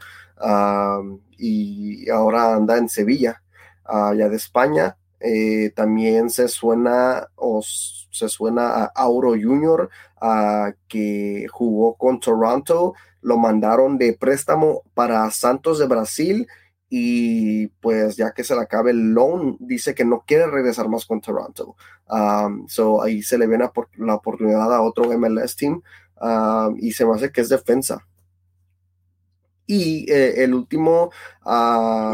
[1.36, 3.42] y ahora anda en Sevilla,
[3.84, 4.96] allá de España.
[5.20, 9.90] Eh, también se suena o se suena a Auro Junior
[10.88, 16.46] que jugó con Toronto, lo mandaron de préstamo para Santos de Brasil
[16.92, 21.06] y pues ya que se le acabe el loan, dice que no quiere regresar más
[21.06, 21.76] con Toronto.
[22.08, 25.80] Um, so ahí se le viene la oportunidad a otro MLS team
[26.20, 28.04] um, y se me hace que es defensa.
[29.66, 31.12] Y eh, el último,
[31.44, 32.12] uh,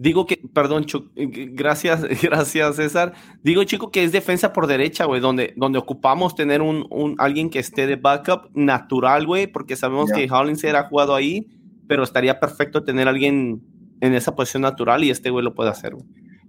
[0.00, 3.12] Digo que, perdón, eh, gracias, gracias César.
[3.42, 7.50] Digo, chico, que es defensa por derecha, güey, donde, donde ocupamos tener un, un, alguien
[7.50, 11.48] que esté de backup natural, güey, porque sabemos que Hollins era jugado ahí,
[11.86, 13.60] pero estaría perfecto tener alguien
[14.00, 16.06] en esa posición natural y este güey lo puede hacer, güey.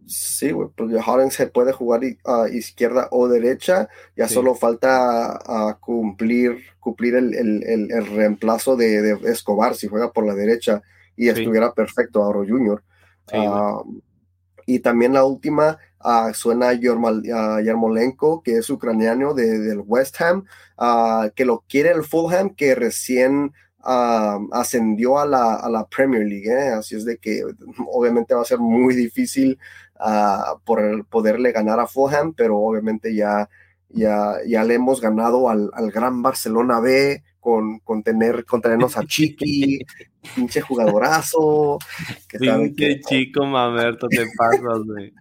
[0.08, 6.58] Sí, güey, porque Hollins se puede jugar a izquierda o derecha, ya solo falta cumplir,
[6.80, 10.82] cumplir el, el, el, reemplazo de, de, Escobar si juega por la derecha
[11.18, 12.82] y estuviera perfecto Oro Junior.
[13.34, 13.82] Ah,
[14.66, 16.74] y también la última uh, suena a
[17.62, 20.46] Yarmolenko, que es ucraniano de, del West Ham,
[20.78, 23.54] uh, que lo quiere el Fulham, que recién
[23.84, 26.48] ascendió a la, a la, Premier League.
[26.48, 26.70] ¿eh?
[26.70, 27.42] Así es de que
[27.92, 29.58] obviamente va a ser muy difícil
[30.64, 33.50] por poderle ganar a Fulham, pero obviamente ya,
[33.90, 38.98] ya, ya le hemos ganado al, al gran Barcelona B con, con, tener, con tenernos
[38.98, 39.86] a Chiqui
[40.36, 41.80] pinche jugadorazo.
[42.28, 45.14] Que pinche chico mamerto, te pasas, güey.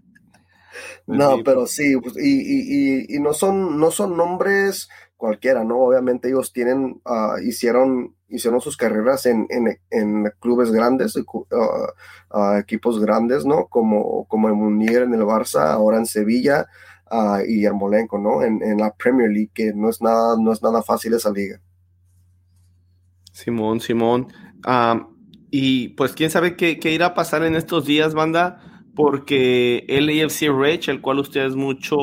[1.06, 5.78] No, pero sí, pues, y, no, son, no son nombres cualquiera, ¿no?
[5.78, 9.46] Obviamente ellos tienen, ah, hicieron, hicieron sus carreras en,
[10.38, 13.66] clubes grandes, uh, equipos grandes, ¿no?
[13.66, 16.66] Como, como en Munir, en el Barça, ahora en Sevilla
[17.46, 18.42] y Yarmolenko, ¿no?
[18.42, 21.60] En, la Premier League, que no es nada, no es nada fácil esa liga.
[23.32, 24.28] Simón, Simón.
[25.50, 30.08] Y pues quién sabe qué, qué irá a pasar en estos días, banda porque el
[30.08, 31.96] AFC Rich, el cual ustedes mucho,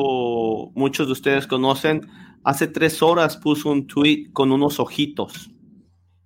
[0.74, 2.08] muchos de ustedes conocen,
[2.44, 5.50] hace tres horas puso un tweet con unos ojitos.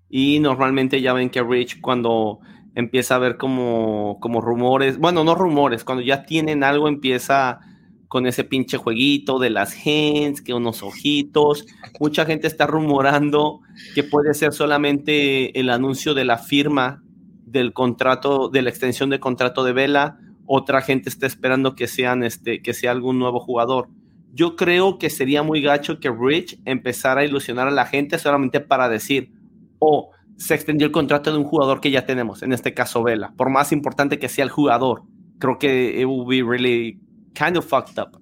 [0.09, 2.41] Y normalmente ya ven que Rich cuando
[2.74, 7.61] empieza a ver como, como rumores, bueno, no rumores, cuando ya tienen algo empieza
[8.12, 11.64] con ese pinche jueguito de las gens, que unos ojitos.
[11.98, 13.60] Mucha gente está rumorando
[13.94, 17.02] que puede ser solamente el anuncio de la firma
[17.46, 22.22] del contrato, de la extensión de contrato de Vela otra gente está esperando que, sean
[22.22, 23.88] este, que sea algún nuevo jugador.
[24.34, 28.60] Yo creo que sería muy gacho que Rich empezara a ilusionar a la gente solamente
[28.60, 29.32] para decir,
[29.78, 33.32] oh, se extendió el contrato de un jugador que ya tenemos, en este caso Vela,
[33.38, 35.04] por más importante que sea el jugador.
[35.38, 37.00] Creo que it will be really
[37.35, 38.18] kind of fucked up.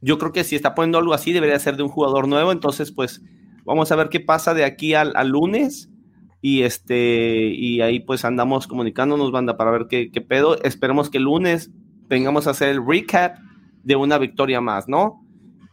[0.00, 2.52] Yo creo que si está poniendo algo así, debería ser de un jugador nuevo.
[2.52, 3.22] Entonces, pues,
[3.64, 5.90] vamos a ver qué pasa de aquí al, lunes.
[6.42, 10.62] Y este y ahí pues andamos comunicándonos banda para ver qué, qué pedo.
[10.62, 11.70] Esperemos que el lunes
[12.08, 13.38] vengamos a hacer el recap
[13.82, 15.24] de una victoria más no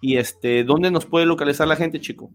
[0.02, 2.30] y este dónde nos puede localizar la gente chico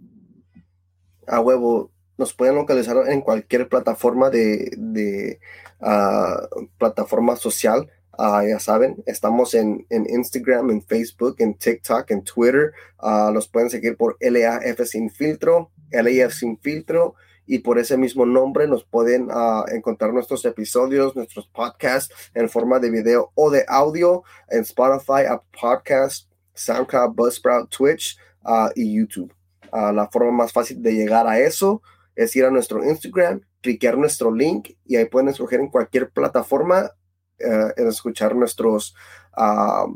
[1.27, 5.39] a huevo nos pueden localizar en cualquier plataforma de, de
[5.81, 7.89] uh, plataforma social
[8.19, 12.73] uh, ya saben, estamos en, en, Instagram, en Facebook, en TikTok, en Twitter.
[13.01, 17.15] Uh, los pueden seguir por LAF Sin Filtro, LAF Sin Filtro
[17.49, 22.79] y por ese mismo nombre nos pueden ah, encontrar nuestros episodios, nuestros podcasts en forma
[22.79, 29.35] de video o de audio en Spotify, Apple Podcast, SoundCloud, Buzzsprout, Twitch ah, y YouTube.
[29.73, 31.81] Ah, la forma más fácil de llegar a eso
[32.15, 36.91] es ir a nuestro Instagram, cliquear nuestro link y ahí pueden escoger en cualquier plataforma
[37.39, 38.95] eh, en escuchar nuestros,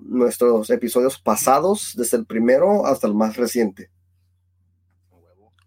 [0.05, 3.91] nuestros episodios pasados, desde el primero hasta el más reciente.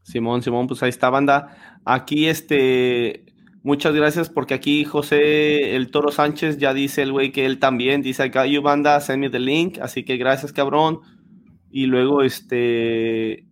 [0.06, 1.82] Simón, Simón, pues ahí está, banda.
[1.84, 3.26] Aquí, este,
[3.64, 8.04] muchas gracias porque aquí José el Toro Sánchez ya dice el güey que él también
[8.04, 9.80] dice acá, you banda, send me the link.
[9.82, 11.00] Así que gracias, cabrón.
[11.72, 13.48] Y luego, este,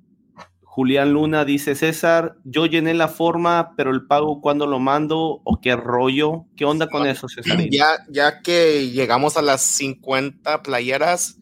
[0.75, 5.61] Julián Luna dice, César, yo llené la forma, pero el pago cuando lo mando o
[5.61, 6.47] qué rollo.
[6.57, 7.59] ¿Qué onda con eso, César?
[7.69, 11.37] Ya, ya que llegamos a las 50 playeras,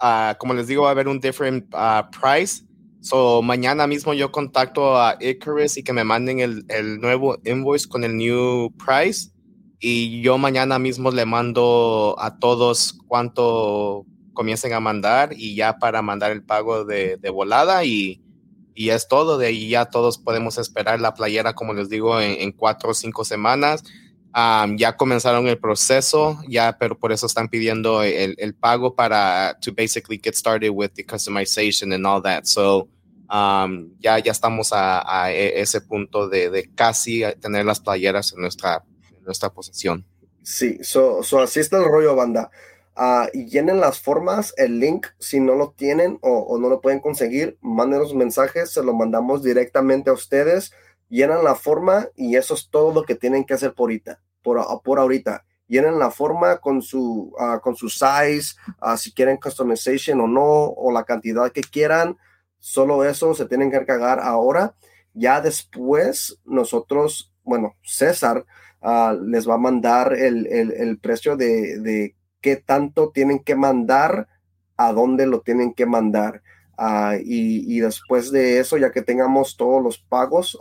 [0.00, 2.62] uh, como les digo, va a haber un different uh, price
[3.00, 7.88] So, mañana mismo yo contacto a Icarus y que me manden el, el, nuevo invoice
[7.88, 9.30] con el new price.
[9.80, 14.04] Y yo mañana mismo le mando a todos cuánto
[14.34, 18.20] comiencen a mandar y ya para mandar el pago de, de volada y,
[18.78, 19.38] y, es todo.
[19.38, 23.24] De ahí ya todos podemos esperar la playera, como les digo, en, cuatro o cinco
[23.24, 23.82] semanas.
[24.76, 29.72] ya comenzaron el proceso, ya, pero por eso están pidiendo el, el, pago para to
[29.72, 32.44] basically get started with the customization and all that.
[32.44, 32.88] So,
[33.28, 38.84] ya, ya estamos a, e, ese punto de, de, casi tener las playeras en nuestra,
[39.24, 40.04] nuestra posesión.
[40.42, 42.50] Sí, so, so así está el rollo, banda.
[42.98, 47.56] Uh, llenen las formas, el link, si no lo tienen o, no lo pueden conseguir,
[47.60, 50.72] mándenos mensajes, se lo mandamos directamente a ustedes,
[51.08, 54.20] llenan la forma y eso es todo lo que tienen que hacer por ahorita.
[54.42, 55.44] Por, por ahorita.
[55.68, 58.56] Llenen la forma con su, uh, con su size,
[58.96, 62.16] si quieren customization o no, o la cantidad que quieran
[62.58, 64.74] Solo eso se tienen que cargar ahora.
[65.14, 68.44] Ya después nosotros, bueno, César
[68.82, 74.28] ah, les va a mandar el, precio de, qué tanto tienen que mandar,
[74.76, 76.42] a dónde lo tienen que mandar.
[76.76, 80.56] Ah, y, después de eso, ya que tengamos todos los pagos,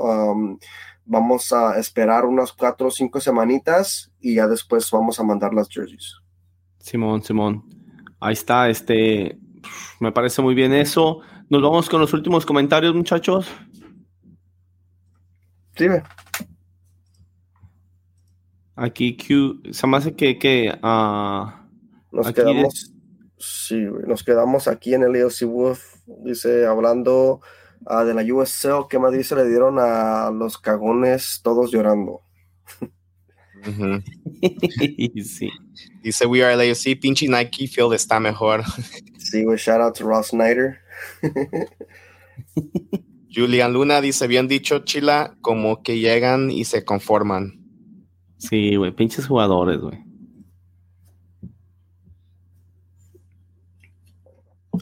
[1.06, 5.70] vamos a esperar unas cuatro o cinco semanitas y ya después vamos a mandar las
[5.70, 6.16] jerseys.
[6.80, 7.64] Simón, Simón.
[8.20, 9.38] Ahí está, este,
[10.00, 11.22] me parece muy bien eso.
[11.50, 13.48] Nos vamos con los últimos comentarios, muchachos.
[15.78, 16.02] Dime.
[18.76, 21.67] Aquí Q, se me hace que, que uh,
[22.12, 22.94] nos quedamos,
[23.38, 27.42] sí, nos quedamos aquí en el EOC Wolf, dice, hablando
[27.86, 29.36] uh, de la USL, ¿qué más dice?
[29.36, 32.22] Le dieron a los cagones todos llorando.
[35.24, 35.50] sí.
[36.04, 38.64] Dice, we are LAFC, pinche Nike Field está mejor.
[39.18, 40.80] sí, we shout out to Ross Snyder.
[43.30, 47.64] Julian Luna dice, bien dicho, Chila, como que llegan y se conforman.
[48.38, 50.07] Sí, güey, pinches jugadores, güey.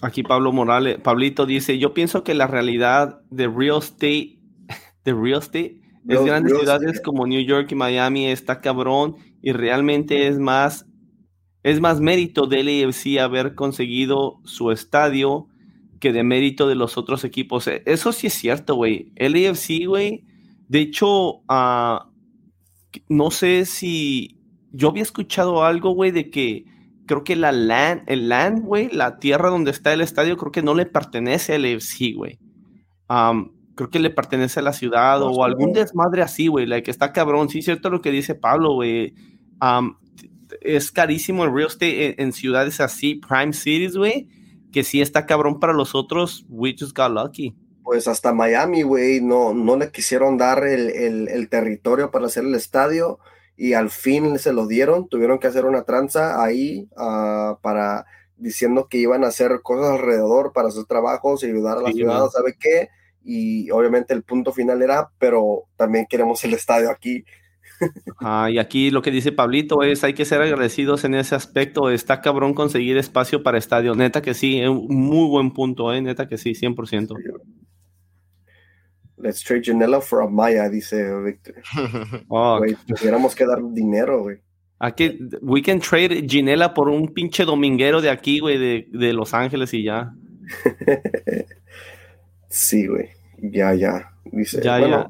[0.01, 4.39] Aquí Pablo Morales, Pablito dice, yo pienso que la realidad de real estate,
[5.05, 10.27] de real estate, es grandes ciudades como New York y Miami está cabrón y realmente
[10.27, 10.85] es más,
[11.63, 15.47] es más mérito del AFC haber conseguido su estadio
[15.99, 17.67] que de mérito de los otros equipos.
[17.67, 19.11] E, eso sí es cierto, güey.
[19.15, 20.25] El AFC, güey,
[20.67, 21.99] de hecho, uh,
[23.09, 24.39] no sé si
[24.71, 26.65] yo había escuchado algo, güey, de que
[27.05, 30.61] creo que la land, el land, güey, la tierra donde está el estadio, creo que
[30.61, 32.39] no le pertenece al FC, güey.
[33.75, 37.13] creo que le pertenece a la ciudad o algún desmadre así, güey, la que está
[37.13, 37.49] cabrón.
[37.49, 39.13] Sí, cierto lo que dice Pablo, güey.
[40.61, 44.27] es carísimo el real estate en, ciudades así, prime cities, güey,
[44.71, 46.45] que sí está cabrón para los otros.
[46.49, 47.55] We just got lucky.
[47.83, 52.43] Pues hasta Miami, güey, no, no le quisieron dar el, el, el territorio para hacer
[52.43, 53.19] el estadio
[53.57, 58.05] y al fin se lo dieron, tuvieron que hacer una tranza ahí uh, para
[58.37, 62.27] diciendo que iban a hacer cosas alrededor para sus trabajos y ayudar a la ciudad,
[62.29, 62.89] ¿sabe qué?
[63.23, 67.23] Y obviamente el punto final era, pero también queremos el estadio aquí.
[68.19, 71.89] Ah, y aquí lo que dice Pablito es, hay que ser agradecidos en ese aspecto,
[71.89, 76.01] está cabrón conseguir espacio para estadio, neta que sí, es un muy buen punto, ¿eh?
[76.01, 77.15] neta que sí, 100%.
[79.17, 81.55] Let's trade Janela for a Maya, dice Victor.
[82.29, 84.41] Oh, tuviéramos que dar dinero, güey.
[84.79, 89.33] Aquí, we can trade Ginela por un pinche dominguero de aquí, güey, de, de, Los
[89.33, 90.13] Ángeles y ya.
[92.49, 93.09] sí, güey.
[93.37, 94.11] Ya, ya.
[94.25, 95.09] Dice, ya, bueno,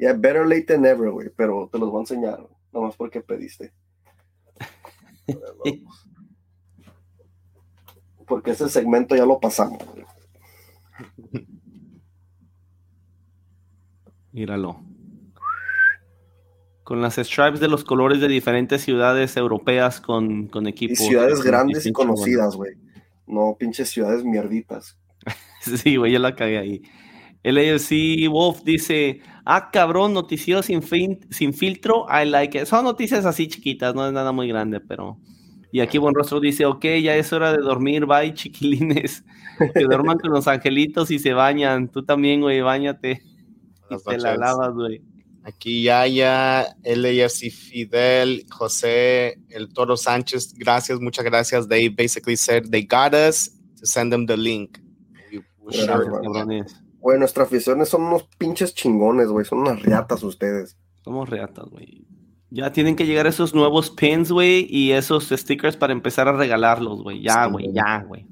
[0.00, 0.14] ya.
[0.14, 3.72] better late than never, güey, pero te los voy a enseñar, nomás porque pediste.
[8.26, 9.78] porque ese segmento ya lo pasamos.
[9.86, 10.04] Güey.
[14.34, 14.82] Míralo.
[16.82, 21.00] Con las stripes de los colores de diferentes ciudades europeas con, con equipos.
[21.00, 22.72] Y ciudades grandes y conocidas, güey.
[23.28, 24.98] No pinches ciudades mierditas.
[25.60, 26.82] sí, güey, yo la cagué ahí.
[27.44, 30.82] El AFC Wolf dice, ah, cabrón, noticiero sin,
[31.30, 32.64] sin filtro, I like it.
[32.64, 35.16] Son noticias así chiquitas, no es nada muy grande, pero...
[35.70, 39.24] Y aquí Buen Rostro dice, ok, ya es hora de dormir, bye, chiquilines.
[39.74, 41.88] Que duerman con los angelitos y se bañan.
[41.88, 43.22] Tú también, güey, bañate
[43.90, 45.02] la güey.
[45.44, 51.68] Aquí Yaya, LAFC Fidel, José, el Toro Sánchez, gracias, muchas gracias.
[51.68, 54.78] They basically said they got us to send them the link.
[57.00, 59.44] Güey, nuestras aficiones son unos pinches chingones, güey.
[59.44, 60.78] Son unas reatas ustedes.
[61.02, 62.06] Somos reatas, güey.
[62.48, 67.02] Ya tienen que llegar esos nuevos pins, güey, y esos stickers para empezar a regalarlos,
[67.02, 67.20] güey.
[67.20, 68.26] Ya, güey, ya, güey.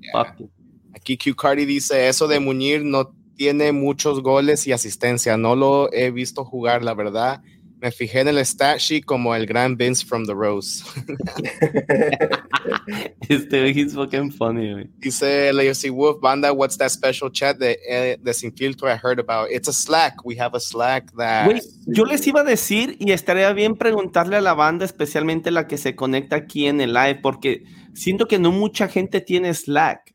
[0.94, 5.36] Aquí Q Cardi dice, eso de Muñir no tiene muchos goles y asistencia.
[5.36, 7.42] No lo he visto jugar, la verdad.
[7.82, 10.84] Me fijé en el stat sheet como el gran Vince from the Rose.
[13.28, 14.90] este he's fucking funny, güey.
[14.98, 19.18] Dice Leosi Wolf, banda, what's that special chat de, eh, de Sin Filtro I heard
[19.18, 19.50] about?
[19.50, 20.24] It's a Slack.
[20.24, 21.60] We have a Slack that...
[21.88, 25.76] yo les iba a decir y estaría bien preguntarle a la banda, especialmente la que
[25.76, 27.64] se conecta aquí en el live, porque
[27.94, 30.14] siento que no mucha gente tiene Slack.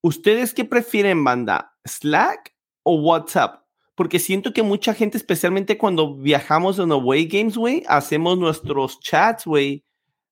[0.00, 1.69] ¿Ustedes qué prefieren, banda?
[1.84, 3.62] Slack o WhatsApp?
[3.94, 9.44] Porque siento que mucha gente, especialmente cuando viajamos en Away Games, güey, hacemos nuestros chats,
[9.44, 9.84] güey,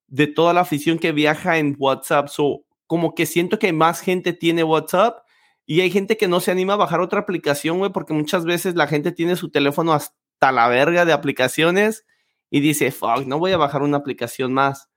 [0.06, 2.28] de toda la afición que viaja en WhatsApp.
[2.28, 5.18] So, como que siento que más gente tiene WhatsApp
[5.66, 8.74] y hay gente que no se anima a bajar otra aplicación, güey, porque muchas veces
[8.74, 12.06] la gente tiene su teléfono hasta la verga de aplicaciones
[12.50, 14.88] y dice, fuck, no voy a bajar una aplicación más.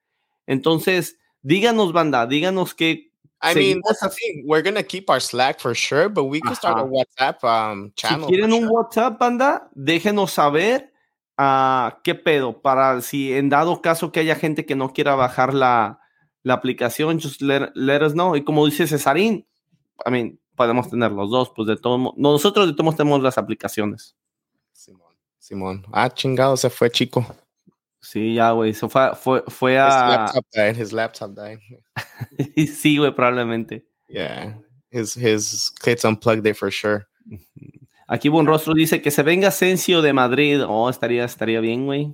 [0.48, 3.11] Entonces, díganos, banda, díganos qué,
[3.42, 4.44] I mean, that's the thing.
[4.46, 8.28] We're gonna keep our Slack for sure, but we can start a WhatsApp um, channel.
[8.28, 10.92] Si quieren un WhatsApp, banda, déjenos saber
[11.40, 15.54] uh, qué pedo para si en dado caso que haya gente que no quiera bajar
[15.54, 16.00] la,
[16.44, 18.36] la aplicación, just let, let, us know.
[18.36, 19.48] Y como dice Cesarín,
[20.06, 24.16] I mean, podemos tener los dos, pues de todo nosotros de todos tenemos las aplicaciones.
[24.72, 25.86] Simón, Simón.
[25.92, 27.26] Ah, chingado, se fue chico.
[28.02, 28.72] Sí, ya, güey.
[28.72, 29.88] Eso fue, fue, fue a.
[29.88, 30.76] His laptop died.
[30.76, 31.60] His laptop died.
[32.68, 33.86] sí, güey, probablemente.
[34.10, 34.58] Yeah.
[34.92, 37.08] His, his kids unplugged it for sure.
[38.08, 40.62] Aquí Buen Rostro dice que se venga Asensio de Madrid.
[40.68, 42.14] Oh, estaría, estaría bien, güey.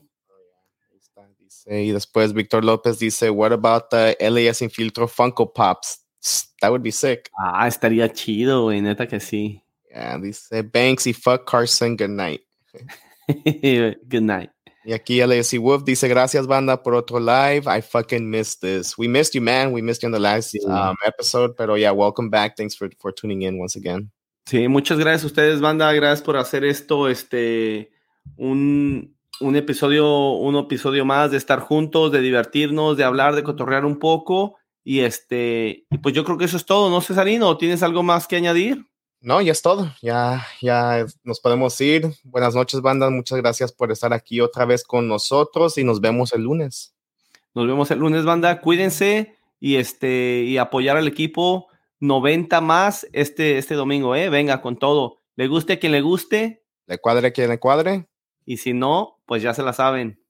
[1.70, 6.06] Y después Víctor López dice, what about the LAS Infiltro Funko Pops?
[6.62, 7.30] That would be sick.
[7.38, 9.62] Ah, estaría chido, güey, neta que sí.
[9.90, 12.42] Yeah, dice Banksy, fuck Carson, good night.
[14.08, 14.50] good night.
[14.88, 17.68] Y aquí LAC Wolf dice, gracias banda por otro live.
[17.68, 18.98] I fucking missed this.
[18.98, 19.74] We missed you, man.
[19.74, 21.56] We missed you in the last um, episode.
[21.58, 22.56] Pero yeah, welcome back.
[22.56, 24.10] Thanks for, for tuning in once again.
[24.46, 25.92] Sí, muchas gracias a ustedes, banda.
[25.92, 27.92] Gracias por hacer esto, este,
[28.38, 33.84] un, un episodio, un episodio más de estar juntos, de divertirnos, de hablar, de cotorrear
[33.84, 34.56] un poco.
[34.86, 37.58] Y este, y pues yo creo que eso es todo, ¿no, Cesarino?
[37.58, 38.86] ¿Tienes algo más que añadir?
[39.20, 39.92] No, ya es todo.
[40.02, 42.08] Ya, ya nos podemos ir.
[42.24, 43.10] Buenas noches, banda.
[43.10, 46.96] Muchas gracias por estar aquí otra vez con nosotros y nos vemos el lunes.
[47.56, 48.62] Nos vemos el lunes, banda.
[48.62, 51.68] Cuídense y este y apoyar al equipo
[52.00, 54.30] 90 más este, este domingo, ¿eh?
[54.30, 55.18] Venga con todo.
[55.36, 56.64] Le guste a quien le guste.
[56.86, 58.08] Le cuadre quien le cuadre.
[58.46, 60.22] Y si no, pues ya se la saben.